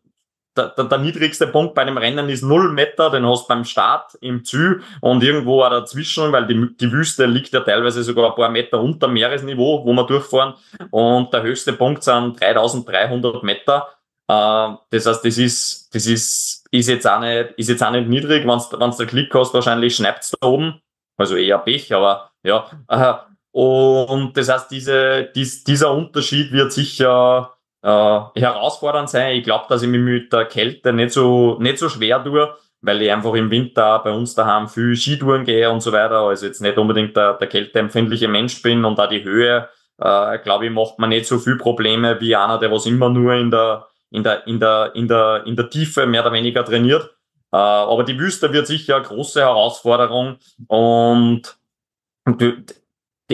der, 0.57 0.69
der, 0.71 0.85
der 0.85 0.99
niedrigste 0.99 1.47
Punkt 1.47 1.75
bei 1.75 1.85
dem 1.85 1.97
Rennen 1.97 2.29
ist 2.29 2.43
null 2.43 2.73
Meter, 2.73 3.11
den 3.11 3.27
hast 3.27 3.45
du 3.45 3.49
beim 3.49 3.65
Start 3.65 4.17
im 4.21 4.45
Zü 4.45 4.81
und 5.01 5.23
irgendwo 5.23 5.63
auch 5.63 5.71
dazwischen, 5.71 6.33
weil 6.33 6.47
die, 6.47 6.77
die 6.77 6.93
Wüste 6.93 7.27
liegt 7.27 7.53
ja 7.53 7.61
teilweise 7.61 8.03
sogar 8.03 8.31
ein 8.31 8.35
paar 8.35 8.51
Meter 8.51 8.81
unter 8.81 9.09
Meeresniveau, 9.09 9.85
wo 9.85 9.93
wir 9.93 10.07
durchfahren 10.07 10.55
und 10.91 11.33
der 11.33 11.43
höchste 11.43 11.73
Punkt 11.73 12.03
sind 12.03 12.41
3300 12.41 13.43
Meter. 13.43 13.89
Äh, 14.29 14.75
das 14.91 15.07
heißt, 15.07 15.25
das 15.25 15.39
ist, 15.39 15.95
das 15.95 16.07
ist, 16.07 16.67
ist 16.71 16.89
jetzt 16.89 17.07
auch 17.07 17.21
nicht, 17.21 17.51
ist 17.57 17.69
jetzt 17.69 17.83
auch 17.83 17.93
nicht 17.93 18.09
niedrig, 18.09 18.47
wenn 18.47 18.91
du 18.91 18.97
der 18.97 19.07
Klick 19.07 19.35
hast, 19.35 19.55
wahrscheinlich 19.55 19.97
schneit's 19.97 20.35
da 20.41 20.47
oben. 20.47 20.81
Also 21.17 21.37
eher 21.37 21.59
Pech, 21.59 21.93
aber 21.93 22.31
ja. 22.43 22.67
Und 23.53 24.37
das 24.37 24.49
heißt, 24.49 24.71
diese, 24.71 25.31
dies, 25.35 25.65
dieser 25.65 25.93
Unterschied 25.93 26.53
wird 26.53 26.73
sicher 26.73 27.55
äh, 27.83 28.21
herausfordernd 28.35 29.09
sein. 29.09 29.37
Ich 29.37 29.45
glaube, 29.45 29.67
dass 29.69 29.83
ich 29.83 29.89
mich 29.89 30.01
mit 30.01 30.33
der 30.33 30.47
Kälte 30.47 30.93
nicht 30.93 31.13
so, 31.13 31.57
nicht 31.61 31.79
so 31.79 31.89
schwer 31.89 32.23
tue, 32.23 32.55
weil 32.83 33.03
ich 33.03 33.11
einfach 33.11 33.35
im 33.35 33.51
Winter 33.51 33.99
bei 34.01 34.11
uns 34.11 34.35
daheim 34.35 34.69
viel 34.69 34.97
Skitouren 34.97 35.45
gehe 35.45 35.71
und 35.71 35.81
so 35.81 35.93
weiter. 35.93 36.21
Also 36.21 36.47
jetzt 36.47 36.61
nicht 36.61 36.79
unbedingt 36.79 37.17
der, 37.17 37.35
der 37.35 37.49
kälteempfindliche 37.49 38.29
Mensch 38.29 38.63
bin 38.63 38.85
und 38.85 38.99
da 38.99 39.07
die 39.07 39.25
Höhe, 39.25 39.69
äh, 39.99 40.39
glaube 40.39 40.67
ich, 40.67 40.73
macht 40.73 40.99
man 40.99 41.11
nicht 41.11 41.27
so 41.27 41.39
viel 41.39 41.57
Probleme 41.57 42.21
wie 42.21 42.37
einer, 42.37 42.59
der 42.59 42.71
was 42.71 42.87
immer 42.87 43.09
nur 43.09 43.35
in 43.35 43.51
der, 43.51 43.87
in 44.11 44.23
der, 44.23 44.47
in 44.47 44.61
der, 44.61 44.93
in 44.95 45.09
der, 45.09 45.43
in 45.47 45.57
der 45.57 45.71
Tiefe 45.71 46.07
mehr 46.07 46.23
oder 46.23 46.33
weniger 46.33 46.65
trainiert. 46.65 47.11
Äh, 47.53 47.57
aber 47.57 48.05
die 48.05 48.19
Wüste 48.19 48.53
wird 48.53 48.67
sicher 48.67 48.97
eine 48.97 49.05
große 49.05 49.41
Herausforderung 49.41 50.39
und 50.69 51.57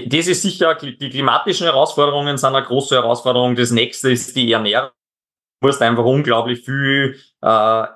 das 0.04 0.26
ist 0.26 0.42
sicher, 0.42 0.74
die 0.74 1.10
klimatischen 1.10 1.66
Herausforderungen 1.66 2.36
sind 2.36 2.54
eine 2.54 2.66
große 2.66 2.94
Herausforderung. 2.94 3.56
Das 3.56 3.70
nächste 3.70 4.10
ist 4.10 4.36
die 4.36 4.52
Ernährung. 4.52 4.90
Du 5.60 5.68
musst 5.68 5.80
einfach 5.80 6.04
unglaublich 6.04 6.60
viel 6.60 7.18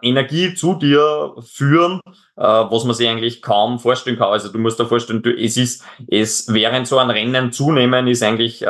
Energie 0.03 0.55
zu 0.55 0.75
dir 0.75 1.35
führen, 1.41 2.01
äh, 2.37 2.43
was 2.43 2.85
man 2.85 2.95
sich 2.95 3.09
eigentlich 3.09 3.43
kaum 3.43 3.79
vorstellen 3.79 4.19
kann. 4.19 4.29
Also 4.29 4.51
du 4.51 4.59
musst 4.59 4.79
dir 4.79 4.87
vorstellen, 4.87 5.23
du, 5.23 5.31
es 5.31 5.57
ist, 5.57 5.85
es 6.09 6.53
während 6.53 6.87
so 6.87 6.99
ein 6.99 7.11
Rennen 7.11 7.53
zunehmen 7.53 8.07
ist 8.07 8.23
eigentlich 8.23 8.63
äh, 8.63 8.67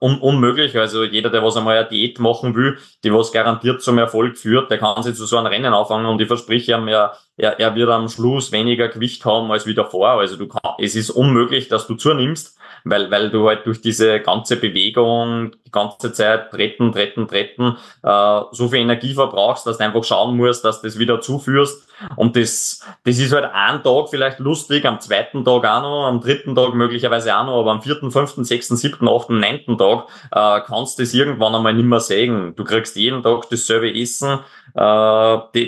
un 0.00 0.18
unmöglich. 0.20 0.78
Also 0.78 1.04
jeder, 1.04 1.30
der 1.30 1.42
was 1.42 1.56
einmal 1.56 1.76
eine 1.76 1.88
Diät 1.88 2.18
machen 2.20 2.54
will, 2.54 2.78
die 3.02 3.12
was 3.12 3.32
garantiert 3.32 3.82
zum 3.82 3.98
Erfolg 3.98 4.38
führt, 4.38 4.70
der 4.70 4.78
kann 4.78 5.02
sich 5.02 5.14
zu 5.14 5.26
so 5.26 5.36
einem 5.36 5.48
Rennen 5.48 5.74
anfangen 5.74 6.06
und 6.06 6.20
ich 6.20 6.28
verspreche 6.28 6.72
ihm, 6.72 6.88
er, 6.88 7.12
er, 7.36 7.60
er 7.60 7.74
wird 7.74 7.90
am 7.90 8.08
Schluss 8.08 8.50
weniger 8.50 8.88
Gewicht 8.88 9.24
haben 9.24 9.50
als 9.50 9.66
wie 9.66 9.74
davor. 9.74 10.08
Also 10.08 10.36
du 10.36 10.48
kann, 10.48 10.74
es 10.78 10.96
ist 10.96 11.10
unmöglich, 11.10 11.68
dass 11.68 11.86
du 11.86 11.94
zunimmst. 11.96 12.58
weil, 12.84 13.10
weil 13.10 13.30
du 13.30 13.48
halt 13.48 13.66
durch 13.66 13.80
diese 13.80 14.20
ganze 14.20 14.56
Bewegung 14.56 15.52
die 15.66 15.70
ganze 15.70 16.12
Zeit 16.12 16.50
treten, 16.50 16.92
treten, 16.92 17.26
treten, 17.26 17.76
äh, 18.02 18.40
so 18.52 18.68
viel 18.68 18.80
Energie 18.80 19.14
verbrauchst, 19.14 19.66
dass 19.66 19.78
du 19.78 19.84
einfach 19.84 20.04
schauen 20.14 20.36
musst, 20.36 20.64
dass 20.64 20.80
du 20.80 20.86
das 20.86 20.98
wieder 20.98 21.20
zuführst. 21.20 21.88
Und 22.16 22.36
das, 22.36 22.80
das 23.04 23.18
ist 23.18 23.32
halt 23.32 23.44
ein 23.52 23.82
Tag 23.82 24.08
vielleicht 24.10 24.38
lustig, 24.38 24.84
am 24.84 25.00
zweiten 25.00 25.44
Tag 25.44 25.64
auch 25.64 25.82
noch, 25.82 26.06
am 26.06 26.20
dritten 26.20 26.54
Tag 26.54 26.74
möglicherweise 26.74 27.36
auch 27.36 27.44
noch, 27.44 27.60
aber 27.60 27.72
am 27.72 27.82
vierten, 27.82 28.10
fünften, 28.10 28.44
sechsten, 28.44 28.76
siebten, 28.76 29.08
achten, 29.08 29.40
neunten 29.40 29.78
Tag 29.78 30.06
äh, 30.32 30.60
kannst 30.66 30.98
du 30.98 31.02
das 31.02 31.14
irgendwann 31.14 31.54
einmal 31.54 31.74
nicht 31.74 31.86
mehr 31.86 32.00
sehen. 32.00 32.54
Du 32.56 32.64
kriegst 32.64 32.96
jeden 32.96 33.22
Tag 33.22 33.48
dasselbe 33.50 33.92
Essen. 33.94 34.40
Äh, 34.74 34.80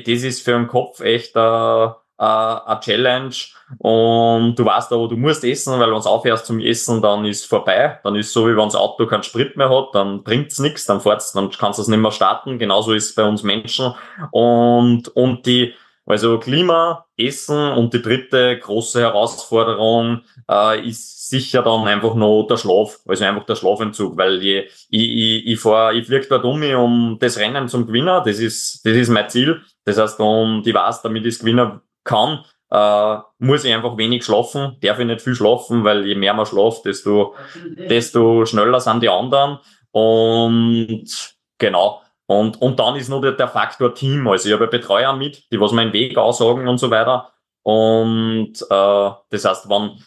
das 0.03 0.23
ist 0.23 0.43
für 0.43 0.53
den 0.53 0.67
Kopf 0.67 1.01
echt 1.01 1.37
äh, 1.37 1.89
äh, 2.19 2.25
eine 2.25 2.81
Challenge 2.81 3.35
und 3.79 4.55
du 4.57 4.65
weißt 4.65 4.93
aber, 4.93 5.09
du 5.09 5.17
musst 5.17 5.45
essen, 5.45 5.73
weil 5.73 5.93
wenn 5.93 6.01
du 6.01 6.09
aufhörst 6.09 6.47
zum 6.47 6.61
Essen, 6.61 7.03
dann 7.03 7.25
ist 7.25 7.47
vorbei. 7.47 7.99
Dann 8.05 8.15
ist 8.15 8.33
so, 8.33 8.47
wie 8.47 8.57
wenn 8.57 8.65
das 8.65 8.77
Auto 8.77 9.07
keinen 9.07 9.25
Sprit 9.25 9.57
mehr 9.57 9.71
hat, 9.71 9.95
dann 9.95 10.23
bringt's 10.23 10.61
nichts, 10.61 10.87
dann 10.87 11.01
fahrt's, 11.01 11.33
dann 11.33 11.51
kannst 11.51 11.79
du 11.79 11.83
es 11.83 11.89
nicht 11.89 11.99
mehr 11.99 12.13
starten. 12.13 12.59
Genauso 12.59 12.93
ist 12.93 13.11
es 13.11 13.15
bei 13.15 13.25
uns 13.25 13.43
Menschen. 13.43 13.93
Und, 14.31 15.09
und 15.09 15.47
die, 15.47 15.75
also 16.07 16.39
Klima, 16.39 17.07
Essen 17.17 17.73
und 17.73 17.93
die 17.93 18.03
dritte 18.03 18.57
große 18.57 19.01
Herausforderung 19.01 20.21
äh, 20.49 20.87
ist 20.87 21.29
sicher 21.29 21.63
dann 21.63 21.89
einfach 21.89 22.15
noch 22.15 22.47
der 22.47 22.59
Schlaf, 22.59 23.01
also 23.09 23.25
einfach 23.25 23.47
der 23.47 23.57
Schlafentzug, 23.57 24.17
weil 24.17 24.41
je, 24.41 24.69
ich, 24.91 24.91
ich, 24.91 25.47
ich 25.49 25.59
fahr, 25.59 25.93
ich 25.93 26.07
fliege 26.07 26.29
dort 26.29 26.45
um, 26.45 26.63
um 26.63 27.17
das 27.19 27.37
Rennen 27.39 27.67
zum 27.67 27.89
Gewinner, 27.89 28.23
das 28.25 28.39
ist, 28.39 28.87
das 28.87 28.95
ist 28.95 29.09
mein 29.09 29.29
Ziel. 29.29 29.61
Das 29.85 29.99
heißt, 29.99 30.21
und 30.21 30.65
ich 30.65 30.75
weiß, 30.75 31.03
damit 31.03 31.27
ich 31.27 31.35
es 31.35 31.41
gewinnen 31.41 31.81
kann, 32.07 32.45
äh, 32.71 33.19
muss 33.39 33.65
ich 33.65 33.75
einfach 33.75 33.97
wenig 33.99 34.25
schlafen, 34.25 34.77
darf 34.81 34.99
ich 34.99 35.07
nicht 35.07 35.21
viel 35.21 35.35
schlafen, 35.35 35.85
weil 35.85 36.07
je 36.07 36.15
mehr 36.15 36.35
man 36.35 36.47
schlaft, 36.47 36.85
desto, 36.87 37.35
desto 37.77 38.47
schneller 38.47 38.81
sind 38.81 39.03
die 39.03 39.09
anderen. 39.09 39.59
Und 39.91 41.37
genau. 41.59 42.03
Und, 42.27 42.61
und 42.61 42.81
dann 42.81 42.97
ist 42.97 43.09
noch 43.09 43.21
der, 43.21 43.33
der 43.33 43.49
Faktor 43.49 43.95
Team. 43.95 44.27
Also 44.27 44.49
ich 44.49 44.55
habe 44.55 44.67
Betreuer 44.67 45.13
mit, 45.13 45.51
die 45.53 45.61
was 45.61 45.73
meinen 45.73 45.93
Weg 45.93 46.19
aussagen 46.19 46.67
und 46.67 46.79
so 46.79 46.91
weiter. 46.91 47.31
Und 47.63 48.55
äh, 48.63 49.11
das 49.31 49.45
heißt, 49.45 49.69
wenn, 49.69 49.99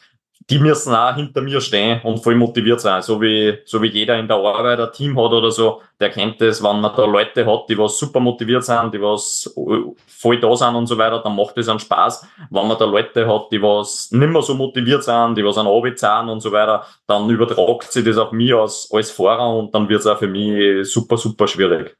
die 0.50 0.58
müssen 0.58 0.96
auch 0.96 1.16
hinter 1.16 1.42
mir 1.42 1.62
stehen 1.62 2.02
und 2.02 2.24
voll 2.24 2.36
motiviert 2.36 2.82
sein. 2.82 3.02
So 3.04 3.22
wie, 3.22 3.60
so 3.66 3.82
wie 3.82 3.88
jeder 3.88 4.18
in 4.18 4.28
der 4.28 4.38
Arbeit 4.38 4.80
ein 4.80 4.92
Team 4.92 5.18
hat 5.20 5.32
oder 5.32 5.52
so, 5.52 5.82
der 6.00 6.10
kennt 6.10 6.42
das, 6.42 6.64
wenn 6.64 6.82
man 6.82 6.96
da 6.96 7.06
Leute 7.06 7.46
hat, 7.46 7.70
die 7.70 7.78
was 7.78 8.00
super 8.00 8.20
motiviert 8.20 8.64
sind, 8.64 8.94
die 8.94 9.02
was 9.02 9.54
voll 10.08 10.40
da 10.40 10.56
sind 10.56 10.76
und 10.76 10.88
so 10.88 10.98
weiter, 10.98 11.20
dann 11.20 11.36
macht 11.36 11.56
das 11.56 11.70
einen 11.70 11.80
Spaß. 11.80 12.26
Wenn 12.50 12.68
man 12.68 12.78
da 12.80 12.86
Leute 12.86 13.28
hat, 13.28 13.52
die 13.52 13.62
was 13.62 14.10
nicht 14.12 14.30
mehr 14.30 14.42
so 14.42 14.56
motiviert 14.56 15.04
sind, 15.04 15.36
die 15.36 15.46
was 15.46 15.58
an 15.58 15.68
Arbeit 15.68 16.00
sind 16.00 16.30
und 16.30 16.42
so 16.42 16.52
weiter, 16.52 16.86
dann 17.06 17.30
übertragt 17.30 17.92
sich 17.92 18.04
das 18.04 18.18
auf 18.18 18.32
mich 18.32 18.54
als, 18.54 18.90
als 18.92 19.12
Fahrer 19.12 19.56
und 19.56 19.74
dann 19.76 19.88
wird 19.88 20.00
es 20.00 20.08
auch 20.08 20.18
für 20.18 20.28
mich 20.28 20.92
super, 20.92 21.18
super 21.18 21.48
schwierig. 21.48 21.96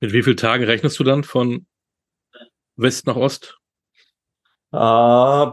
Mit 0.00 0.12
wie 0.12 0.22
vielen 0.22 0.36
Tagen 0.36 0.64
rechnest 0.64 0.98
du 0.98 1.04
dann 1.04 1.22
von 1.22 1.66
West 2.76 3.06
nach 3.06 3.16
Ost? 3.16 3.58
Äh, 4.72 5.46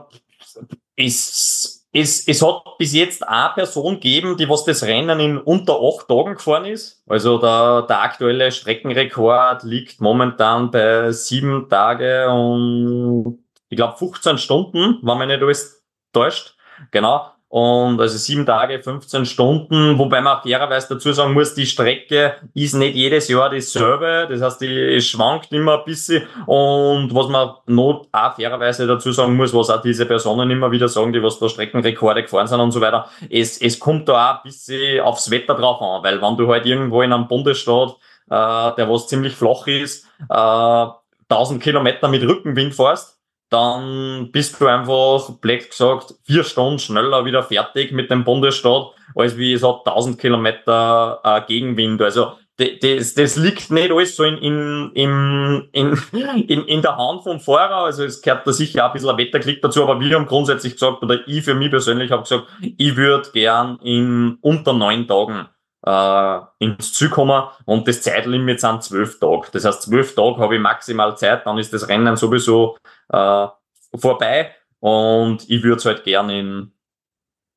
ist 0.95 1.72
es, 1.93 2.27
es 2.27 2.41
hat 2.41 2.77
bis 2.79 2.93
jetzt 2.93 3.25
eine 3.27 3.53
Person 3.53 3.95
gegeben, 3.95 4.35
die 4.35 4.49
was 4.49 4.65
das 4.65 4.83
Rennen 4.83 5.19
in 5.19 5.37
unter 5.37 5.79
acht 5.79 6.07
Tagen 6.07 6.33
gefahren 6.33 6.65
ist. 6.65 7.03
Also 7.07 7.37
der, 7.37 7.83
der 7.83 8.01
aktuelle 8.01 8.51
Streckenrekord 8.51 9.63
liegt 9.63 10.01
momentan 10.01 10.71
bei 10.71 11.11
sieben 11.11 11.69
Tage 11.69 12.29
und 12.29 13.43
ich 13.69 13.77
glaube 13.77 13.97
15 13.97 14.39
Stunden, 14.39 14.97
wenn 15.03 15.17
man 15.17 15.27
nicht 15.27 15.41
alles 15.41 15.83
täuscht. 16.11 16.55
Genau. 16.89 17.32
Und 17.53 18.01
also 18.01 18.17
sieben 18.17 18.47
Tage, 18.47 18.81
15 18.81 19.27
Stunden, 19.27 19.99
wobei 19.99 20.21
man 20.21 20.41
fairerweise 20.41 20.95
dazu 20.95 21.13
sagen 21.13 21.33
muss, 21.33 21.53
die 21.53 21.67
Strecke 21.67 22.33
ist 22.55 22.73
nicht 22.73 22.95
jedes 22.95 23.27
Jahr 23.27 23.51
dasselbe. 23.51 24.25
Das 24.27 24.41
heißt, 24.41 24.61
die 24.61 24.99
schwankt 24.99 25.51
immer 25.51 25.77
ein 25.77 25.85
bisschen. 25.85 26.23
Und 26.47 27.13
was 27.13 27.27
man 27.27 27.53
noch 27.67 28.07
auch 28.11 28.35
fairerweise 28.35 28.87
dazu 28.87 29.11
sagen 29.11 29.35
muss, 29.35 29.53
was 29.53 29.69
auch 29.69 29.83
diese 29.83 30.07
Personen 30.07 30.49
immer 30.49 30.71
wieder 30.71 30.87
sagen, 30.87 31.13
die 31.13 31.21
was 31.21 31.37
da 31.37 31.47
Streckenrekorde 31.47 32.23
gefahren 32.23 32.47
sind 32.47 32.59
und 32.59 32.71
so 32.71 32.81
weiter, 32.81 33.07
es, 33.29 33.61
es 33.61 33.77
kommt 33.77 34.09
da 34.09 34.31
auch 34.31 34.37
ein 34.37 34.43
bisschen 34.45 35.01
aufs 35.01 35.29
Wetter 35.29 35.53
drauf 35.53 35.79
an. 35.79 36.03
Weil 36.03 36.19
wenn 36.23 36.35
du 36.35 36.51
halt 36.51 36.65
irgendwo 36.65 37.03
in 37.03 37.13
einem 37.13 37.27
Bundesstaat, 37.27 37.91
äh, 38.31 38.75
der 38.77 38.89
was 38.89 39.07
ziemlich 39.07 39.35
flach 39.35 39.67
ist, 39.67 40.07
äh, 40.27 40.87
1000 41.29 41.61
Kilometer 41.61 42.07
mit 42.07 42.23
Rückenwind 42.23 42.73
fährst, 42.73 43.19
dann 43.53 44.31
bist 44.31 44.59
du 44.59 44.65
einfach, 44.65 45.29
blöd 45.39 45.69
gesagt, 45.69 46.15
vier 46.25 46.43
Stunden 46.43 46.79
schneller 46.79 47.23
wieder 47.23 47.43
fertig 47.43 47.91
mit 47.91 48.09
dem 48.09 48.23
Bundesstaat, 48.23 48.87
als 49.15 49.37
wie 49.37 49.55
hat 49.55 49.85
1000 49.85 50.19
Kilometer 50.19 51.19
äh, 51.23 51.41
Gegenwind. 51.47 52.01
Also 52.01 52.33
das, 52.57 53.13
das 53.13 53.35
liegt 53.35 53.71
nicht 53.71 53.91
alles 53.91 54.15
so 54.15 54.23
in, 54.23 54.37
in, 54.37 55.69
in, 55.71 55.99
in, 56.47 56.65
in 56.65 56.81
der 56.81 56.97
Hand 56.97 57.23
vom 57.23 57.39
Fahrer. 57.39 57.85
Also 57.85 58.05
es 58.05 58.21
gehört 58.21 58.47
da 58.47 58.53
sicher 58.53 58.85
auch 58.85 58.89
ein 58.89 58.93
bisschen 58.93 59.09
ein 59.09 59.17
Wetterklick 59.17 59.61
dazu, 59.61 59.83
aber 59.83 59.99
wir 59.99 60.15
haben 60.15 60.25
grundsätzlich 60.25 60.73
gesagt, 60.73 61.03
oder 61.03 61.19
ich 61.27 61.43
für 61.43 61.53
mich 61.53 61.69
persönlich 61.69 62.11
habe 62.11 62.23
gesagt, 62.23 62.47
ich 62.59 62.95
würde 62.95 63.29
gern 63.33 63.77
in 63.83 64.37
unter 64.41 64.73
neun 64.73 65.07
Tagen 65.07 65.47
äh, 65.85 66.39
ins 66.59 66.93
Ziel 66.93 67.09
kommen 67.09 67.43
und 67.65 67.87
das 67.87 68.01
Zeitlimit 68.01 68.59
sind 68.59 68.83
zwölf 68.83 69.19
Tage. 69.19 69.47
Das 69.51 69.65
heißt, 69.65 69.83
zwölf 69.83 70.15
Tage 70.15 70.37
habe 70.37 70.55
ich 70.55 70.61
maximal 70.61 71.17
Zeit, 71.17 71.45
dann 71.45 71.57
ist 71.57 71.73
das 71.73 71.87
Rennen 71.87 72.15
sowieso 72.15 72.77
äh, 73.09 73.47
vorbei 73.95 74.51
und 74.79 75.49
ich 75.49 75.63
würde 75.63 75.77
es 75.77 75.85
halt 75.85 76.03
gern 76.03 76.29
in, 76.29 76.71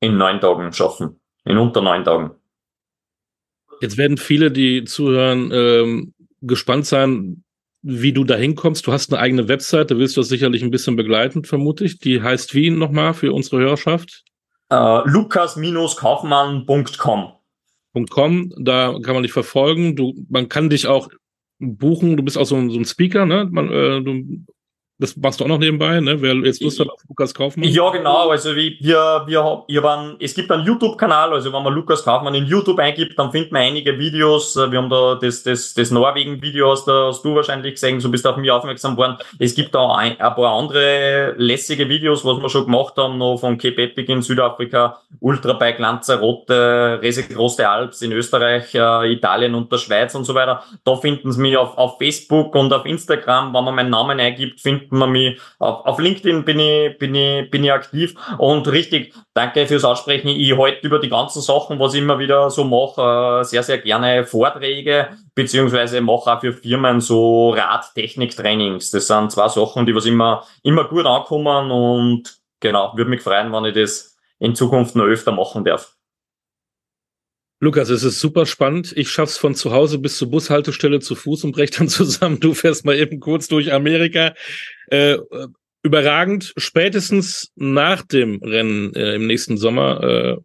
in 0.01 0.17
neun 0.17 0.41
Tagen 0.41 0.73
schaffen, 0.73 1.21
in 1.45 1.59
unter 1.59 1.81
neun 1.81 2.05
Tagen. 2.05 2.33
Jetzt 3.81 3.99
werden 3.99 4.17
viele, 4.17 4.51
die 4.51 4.85
zuhören, 4.85 5.51
ähm, 5.53 6.15
gespannt 6.41 6.87
sein, 6.87 7.45
wie 7.83 8.13
du 8.13 8.25
da 8.25 8.35
hinkommst. 8.35 8.87
Du 8.87 8.93
hast 8.93 9.13
eine 9.13 9.21
eigene 9.21 9.49
Website, 9.49 9.91
da 9.91 9.99
willst 9.99 10.17
du 10.17 10.21
das 10.21 10.29
sicherlich 10.29 10.63
ein 10.63 10.71
bisschen 10.71 10.97
begleiten, 10.97 11.45
vermute 11.45 11.85
ich. 11.85 11.99
Die 11.99 12.23
heißt 12.23 12.55
wie 12.55 12.71
nochmal 12.71 13.13
für 13.15 13.33
unsere 13.33 13.59
Hörerschaft? 13.59 14.25
Uh, 14.73 15.03
Lukas-kaufmann.com. 15.05 17.36
.com, 18.05 18.53
da 18.59 18.99
kann 19.03 19.15
man 19.15 19.23
dich 19.23 19.33
verfolgen. 19.33 19.97
Du, 19.97 20.15
man 20.29 20.49
kann 20.49 20.71
dich 20.71 20.87
auch 20.87 21.09
buchen. 21.59 22.17
Du 22.17 22.23
bist 22.23 22.37
auch 22.37 22.45
so, 22.45 22.69
so 22.69 22.79
ein 22.79 22.85
Speaker, 22.85 23.27
ne? 23.27 23.49
Man, 23.51 23.71
äh, 23.71 24.03
du 24.03 24.45
das 24.99 25.15
machst 25.17 25.41
du 25.41 25.45
auch 25.45 25.49
noch 25.49 25.59
nebenbei, 25.59 26.01
ne? 26.01 26.21
Wer 26.23 26.35
jetzt 26.37 26.63
Lust 26.63 26.81
hat 26.81 26.89
auf 26.89 27.01
Lukas 27.07 27.35
Kaufmann? 27.35 27.69
Ja, 27.69 27.91
genau. 27.91 28.31
Also 28.31 28.57
wie 28.57 28.79
wir, 28.81 29.25
wir, 29.27 29.65
wir 29.69 29.83
waren, 29.83 30.17
es 30.19 30.35
gibt 30.35 30.51
einen 30.51 30.65
YouTube-Kanal, 30.65 31.35
also 31.35 31.53
wenn 31.53 31.63
man 31.63 31.75
Lukas 31.75 32.03
Kaufmann 32.03 32.35
in 32.35 32.47
YouTube 32.47 32.79
eingibt, 32.79 33.19
dann 33.19 33.31
findet 33.31 33.53
man 33.53 33.63
einige 33.63 33.99
Videos. 33.99 34.57
Wir 34.57 34.79
haben 34.79 34.89
da 34.89 35.19
das, 35.21 35.43
das, 35.43 35.75
das 35.75 35.91
Norwegen-Video 35.91 36.71
hast, 36.71 36.87
hast 36.87 37.23
du 37.23 37.35
wahrscheinlich 37.35 37.75
gesehen, 37.75 38.01
so 38.01 38.11
bist 38.11 38.25
du 38.25 38.31
auf 38.31 38.39
mich 38.39 38.51
aufmerksam 38.51 38.93
geworden. 38.93 39.19
Es 39.39 39.55
gibt 39.55 39.75
da 39.75 39.97
ein, 39.97 40.19
ein 40.19 40.35
paar 40.35 40.59
andere 40.59 41.35
lässige 41.37 41.89
Videos, 41.91 42.25
was 42.25 42.41
wir 42.41 42.49
schon 42.49 42.65
gemacht 42.65 42.95
haben, 42.97 43.19
noch 43.19 43.37
von 43.37 43.59
Cape 43.59 43.83
Epic 43.83 44.11
in 44.11 44.23
Südafrika, 44.23 45.01
Ultrabike 45.21 45.83
Lanzarote, 45.83 47.01
Rese 47.03 47.25
Große 47.25 47.69
Alps 47.69 48.01
in 48.01 48.13
Österreich, 48.13 48.75
äh, 48.75 49.13
Italien 49.13 49.55
und 49.55 49.71
der 49.71 49.77
Schweiz 49.77 50.15
und 50.15 50.25
so 50.25 50.35
weiter. 50.35 50.63
Da 50.85 50.97
finden 50.97 51.31
sie 51.33 51.41
mich 51.43 51.57
auf, 51.59 51.77
auf 51.77 51.99
Facebook 51.99 52.55
und 52.55 52.73
auf 52.73 52.87
Instagram, 52.87 53.53
wenn 53.53 53.65
man 53.65 53.75
meinen 53.75 53.91
Namen 53.91 54.19
eingibt, 54.19 54.61
findet 54.61 54.86
findet 54.87 54.93
man 54.93 55.13
mich. 55.13 55.41
Auf, 55.59 55.85
auf 55.87 55.99
LinkedIn 55.99 56.45
bin 56.45 56.59
ich, 56.59 56.99
bin 56.99 57.15
ich, 57.15 57.51
bin 57.51 57.65
ich 57.65 57.73
aktiv. 57.73 58.15
Und 58.39 58.69
richtig, 58.69 59.15
danke 59.35 59.67
fürs 59.67 59.85
Aussprechen. 59.85 60.29
Ich 60.29 60.57
halte 60.57 60.87
über 60.87 60.99
die 60.99 61.09
ganzen 61.09 61.43
Sachen, 61.43 61.79
was 61.79 61.95
ich 61.95 62.01
immer 62.01 62.19
wieder 62.19 62.51
so 62.51 62.65
mache, 62.65 63.41
äh, 63.41 63.45
sehr, 63.45 63.63
sehr 63.63 63.79
gerne 63.79 64.25
Vorträge, 64.25 65.09
beziehungsweise 65.35 66.01
mache 66.01 66.33
auch 66.33 66.41
für 66.41 66.53
Firmen 66.53 67.01
so 67.01 67.51
Radtechnik-Trainings. 67.51 68.91
Das 68.91 69.07
sind 69.07 69.33
zwei 69.33 69.49
Sachen, 69.49 69.87
die 69.87 69.95
was 69.95 70.07
immer, 70.07 70.45
immer 70.63 70.85
gut 70.85 71.07
ankommen 71.07 71.71
und 71.71 72.37
genau, 72.61 72.93
würde 72.97 73.11
mich 73.11 73.23
freuen, 73.23 73.53
wenn 73.53 73.65
ich 73.67 73.75
das 73.75 74.17
in 74.39 74.55
Zukunft 74.55 74.97
noch 74.97 75.05
öfter 75.05 75.33
machen 75.33 75.65
darf. 75.65 75.96
Lukas, 77.59 77.89
es 77.89 78.03
ist 78.03 78.21
super 78.21 78.45
spannend. 78.45 78.93
Ich 78.97 79.11
schaff's 79.11 79.39
von 79.39 79.55
zu 79.55 79.73
Hause 79.73 79.99
bis 79.99 80.19
zur 80.19 80.31
Bushaltestelle 80.31 81.01
zu 81.01 81.15
Fuß 81.15 81.45
und 81.45 81.53
brech 81.53 81.71
dann 81.71 81.89
zusammen. 81.89 82.41
Du 82.41 82.55
fährst 82.55 82.85
mal 82.85 82.97
eben 82.97 83.19
kurz 83.21 83.49
durch 83.49 83.73
Amerika. 83.73 84.35
Äh, 84.89 85.19
überragend. 85.83 86.53
Spätestens 86.57 87.53
nach 87.55 88.03
dem 88.03 88.43
Rennen 88.43 88.95
äh, 88.95 89.15
im 89.15 89.27
nächsten 89.27 89.57
Sommer 89.57 90.03
äh, 90.03 90.37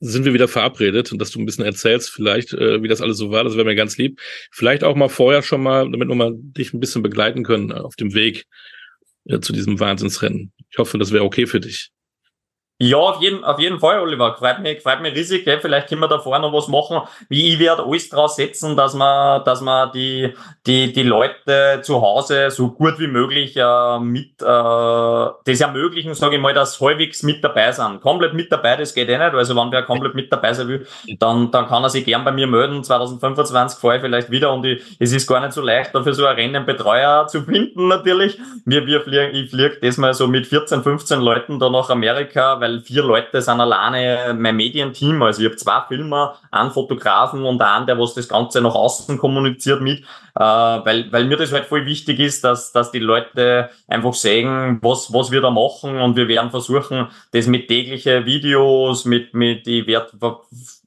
sind 0.00 0.24
wir 0.24 0.32
wieder 0.32 0.48
verabredet 0.48 1.12
und 1.12 1.18
dass 1.18 1.30
du 1.30 1.40
ein 1.40 1.46
bisschen 1.46 1.64
erzählst, 1.64 2.10
vielleicht, 2.10 2.52
äh, 2.54 2.82
wie 2.82 2.88
das 2.88 3.02
alles 3.02 3.18
so 3.18 3.30
war. 3.30 3.44
Das 3.44 3.56
wäre 3.56 3.66
mir 3.66 3.74
ganz 3.74 3.98
lieb. 3.98 4.20
Vielleicht 4.50 4.84
auch 4.84 4.96
mal 4.96 5.08
vorher 5.08 5.42
schon 5.42 5.62
mal, 5.62 5.90
damit 5.90 6.08
wir 6.08 6.14
mal 6.14 6.32
dich 6.36 6.72
ein 6.72 6.80
bisschen 6.80 7.02
begleiten 7.02 7.44
können 7.44 7.72
auf 7.72 7.96
dem 7.96 8.14
Weg 8.14 8.46
äh, 9.24 9.40
zu 9.40 9.52
diesem 9.52 9.78
Wahnsinnsrennen. 9.78 10.52
Ich 10.70 10.78
hoffe, 10.78 10.98
das 10.98 11.12
wäre 11.12 11.24
okay 11.24 11.46
für 11.46 11.60
dich. 11.60 11.90
Ja, 12.78 12.98
auf 12.98 13.22
jeden, 13.22 13.42
auf 13.42 13.58
jeden 13.58 13.80
Fall, 13.80 14.00
Oliver. 14.00 14.36
Freut 14.38 14.58
mich, 14.60 14.82
freut 14.82 15.00
mich 15.00 15.14
riesig. 15.14 15.46
Gell? 15.46 15.60
Vielleicht 15.60 15.88
können 15.88 16.02
wir 16.02 16.08
da 16.08 16.18
vorne 16.18 16.46
noch 16.46 16.52
was 16.52 16.68
machen. 16.68 17.08
Wie 17.30 17.54
ich 17.54 17.58
werde 17.58 17.84
alles 17.84 18.10
draus 18.10 18.36
setzen, 18.36 18.76
dass 18.76 18.92
man, 18.92 19.42
dass 19.44 19.62
man 19.62 19.90
die, 19.92 20.34
die, 20.66 20.92
die 20.92 21.02
Leute 21.02 21.80
zu 21.82 22.02
Hause 22.02 22.50
so 22.50 22.72
gut 22.72 22.98
wie 22.98 23.06
möglich 23.06 23.56
äh, 23.56 23.98
mit, 23.98 24.42
äh, 24.42 24.44
das 24.44 25.60
ermöglichen, 25.62 26.12
sage 26.12 26.36
ich 26.36 26.42
mal, 26.42 26.52
dass 26.52 26.78
halbwegs 26.78 27.22
mit 27.22 27.42
dabei 27.42 27.72
sind. 27.72 28.02
Komplett 28.02 28.34
mit 28.34 28.52
dabei, 28.52 28.76
das 28.76 28.92
geht 28.92 29.08
eh 29.08 29.16
nicht. 29.16 29.32
Also 29.32 29.56
wenn 29.56 29.72
wer 29.72 29.82
komplett 29.82 30.14
mit 30.14 30.30
dabei 30.30 30.52
sein 30.52 30.68
will, 30.68 30.86
dann, 31.18 31.50
dann 31.50 31.68
kann 31.68 31.82
er 31.82 31.88
sich 31.88 32.04
gern 32.04 32.24
bei 32.24 32.32
mir 32.32 32.46
melden. 32.46 32.84
2025 32.84 33.80
fahre 33.80 33.96
ich 33.96 34.02
vielleicht 34.02 34.30
wieder 34.30 34.52
und 34.52 34.66
ich, 34.66 34.82
es 34.98 35.12
ist 35.12 35.26
gar 35.26 35.40
nicht 35.40 35.54
so 35.54 35.62
leicht, 35.62 35.94
dafür 35.94 36.12
so 36.12 36.26
einen 36.26 36.36
Rennenbetreuer 36.38 37.26
zu 37.26 37.40
finden, 37.40 37.88
natürlich. 37.88 38.38
Wir, 38.66 38.84
wir 38.86 39.00
fliegen, 39.00 39.34
ich 39.34 39.48
fliege 39.48 39.78
das 39.80 39.96
mal 39.96 40.12
so 40.12 40.26
mit 40.26 40.46
14, 40.46 40.82
15 40.82 41.20
Leuten 41.20 41.58
da 41.58 41.70
nach 41.70 41.88
Amerika, 41.88 42.60
weil 42.66 42.80
vier 42.80 43.02
Leute 43.02 43.40
sind 43.40 43.60
alleine 43.60 44.34
mein 44.34 44.56
Medienteam. 44.56 45.22
Also 45.22 45.40
ich 45.40 45.46
habe 45.46 45.56
zwei 45.56 45.82
Filmer, 45.88 46.36
einen 46.50 46.70
Fotografen 46.70 47.44
und 47.44 47.62
einen, 47.62 47.86
der 47.86 47.98
was 47.98 48.14
das 48.14 48.28
Ganze 48.28 48.60
nach 48.60 48.74
außen 48.74 49.18
kommuniziert 49.18 49.80
mit, 49.80 50.04
äh, 50.36 50.40
weil, 50.40 51.10
weil 51.12 51.24
mir 51.24 51.38
das 51.38 51.52
halt 51.52 51.64
voll 51.64 51.86
wichtig 51.86 52.20
ist, 52.20 52.44
dass, 52.44 52.70
dass 52.70 52.92
die 52.92 52.98
Leute 52.98 53.70
einfach 53.88 54.12
sehen, 54.12 54.78
was, 54.82 55.10
was 55.12 55.30
wir 55.30 55.40
da 55.40 55.50
machen 55.50 55.96
und 55.98 56.14
wir 56.14 56.28
werden 56.28 56.50
versuchen, 56.50 57.08
das 57.32 57.46
mit 57.46 57.68
täglichen 57.68 58.26
Videos, 58.26 59.06
mit, 59.06 59.32
mit, 59.32 59.66
ich 59.66 59.86
werde 59.86 60.10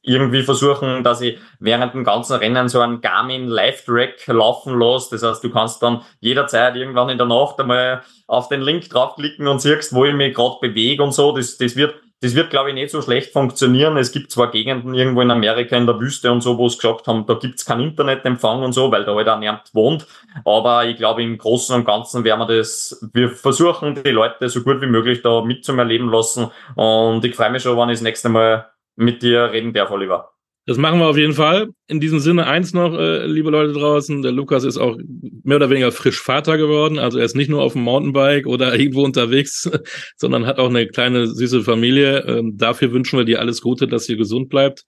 irgendwie 0.03 0.43
versuchen, 0.43 1.03
dass 1.03 1.21
ich 1.21 1.39
während 1.59 1.95
dem 1.95 2.03
ganzen 2.03 2.35
Rennen 2.35 2.69
so 2.69 2.79
einen 2.79 3.01
Garmin 3.01 3.47
Live-Track 3.47 4.27
laufen 4.27 4.79
lasse. 4.79 5.09
Das 5.11 5.23
heißt, 5.23 5.43
du 5.43 5.49
kannst 5.49 5.81
dann 5.81 6.03
jederzeit 6.19 6.75
irgendwann 6.75 7.09
in 7.09 7.17
der 7.17 7.27
Nacht 7.27 7.59
einmal 7.59 8.03
auf 8.27 8.49
den 8.49 8.61
Link 8.61 8.87
draufklicken 8.89 9.47
und 9.47 9.61
siehst, 9.61 9.93
wo 9.93 10.05
ich 10.05 10.13
mich 10.13 10.35
gerade 10.35 10.57
bewege 10.61 11.01
und 11.01 11.11
so. 11.11 11.35
Das, 11.35 11.57
das 11.57 11.75
wird, 11.75 11.95
das 12.21 12.35
wird, 12.35 12.49
glaube 12.49 12.69
ich, 12.69 12.75
nicht 12.75 12.91
so 12.91 13.01
schlecht 13.01 13.31
funktionieren. 13.31 13.95
Es 13.95 14.11
gibt 14.11 14.31
zwar 14.31 14.51
Gegenden 14.51 14.93
irgendwo 14.93 15.21
in 15.21 15.31
Amerika 15.31 15.77
in 15.77 15.85
der 15.85 15.99
Wüste 15.99 16.31
und 16.31 16.41
so, 16.41 16.57
wo 16.57 16.67
es 16.67 16.77
gesagt 16.77 17.07
haben, 17.07 17.25
da 17.25 17.35
gibt's 17.35 17.65
keinen 17.65 17.81
Internetempfang 17.81 18.61
und 18.61 18.73
so, 18.73 18.91
weil 18.91 19.05
da 19.05 19.15
halt 19.15 19.29
auch 19.29 19.39
niemand 19.39 19.73
wohnt. 19.73 20.05
Aber 20.43 20.85
ich 20.85 20.97
glaube, 20.97 21.23
im 21.23 21.37
Großen 21.37 21.75
und 21.75 21.85
Ganzen 21.85 22.25
werden 22.25 22.39
wir 22.41 22.57
das, 22.57 23.07
wir 23.13 23.29
versuchen, 23.29 24.01
die 24.03 24.09
Leute 24.09 24.49
so 24.49 24.63
gut 24.63 24.81
wie 24.81 24.87
möglich 24.87 25.21
da 25.21 25.41
mitzumerleben 25.41 26.09
lassen. 26.09 26.51
Und 26.75 27.23
ich 27.23 27.35
freue 27.35 27.51
mich 27.51 27.63
schon, 27.63 27.77
wenn 27.77 27.89
ich 27.89 27.99
das 27.99 28.03
nächste 28.03 28.27
Mal 28.27 28.69
mit 28.97 29.21
dir 29.23 29.51
reden 29.51 29.71
darf, 29.71 29.89
Oliver. 29.89 30.33
Das 30.69 30.77
machen 30.77 30.99
wir 30.99 31.07
auf 31.07 31.17
jeden 31.17 31.33
Fall. 31.33 31.69
In 31.87 31.99
diesem 31.99 32.19
Sinne 32.19 32.45
eins 32.45 32.75
noch, 32.75 32.93
äh, 32.93 33.25
liebe 33.25 33.49
Leute 33.49 33.73
draußen, 33.73 34.21
der 34.21 34.31
Lukas 34.31 34.63
ist 34.63 34.77
auch 34.77 34.99
mehr 35.43 35.55
oder 35.55 35.71
weniger 35.71 35.91
frisch 35.91 36.21
Vater 36.21 36.59
geworden. 36.59 36.99
Also 36.99 37.17
er 37.17 37.25
ist 37.25 37.35
nicht 37.35 37.49
nur 37.49 37.63
auf 37.63 37.73
dem 37.73 37.81
Mountainbike 37.81 38.45
oder 38.45 38.75
irgendwo 38.79 39.03
unterwegs, 39.03 39.67
sondern 40.15 40.45
hat 40.45 40.59
auch 40.59 40.69
eine 40.69 40.85
kleine 40.85 41.25
süße 41.25 41.63
Familie. 41.63 42.19
Ähm, 42.19 42.55
dafür 42.55 42.91
wünschen 42.91 43.17
wir 43.17 43.25
dir 43.25 43.39
alles 43.39 43.61
Gute, 43.61 43.87
dass 43.87 44.07
ihr 44.09 44.17
gesund 44.17 44.49
bleibt 44.49 44.85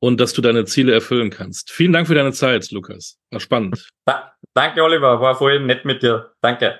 und 0.00 0.20
dass 0.20 0.34
du 0.34 0.42
deine 0.42 0.66
Ziele 0.66 0.92
erfüllen 0.92 1.30
kannst. 1.30 1.70
Vielen 1.70 1.94
Dank 1.94 2.08
für 2.08 2.14
deine 2.14 2.32
Zeit, 2.32 2.70
Lukas. 2.70 3.16
War 3.30 3.40
spannend. 3.40 3.88
Da, 4.04 4.34
danke, 4.52 4.82
Oliver. 4.82 5.18
War 5.18 5.34
vorhin 5.34 5.64
nett 5.64 5.86
mit 5.86 6.02
dir. 6.02 6.32
Danke. 6.42 6.78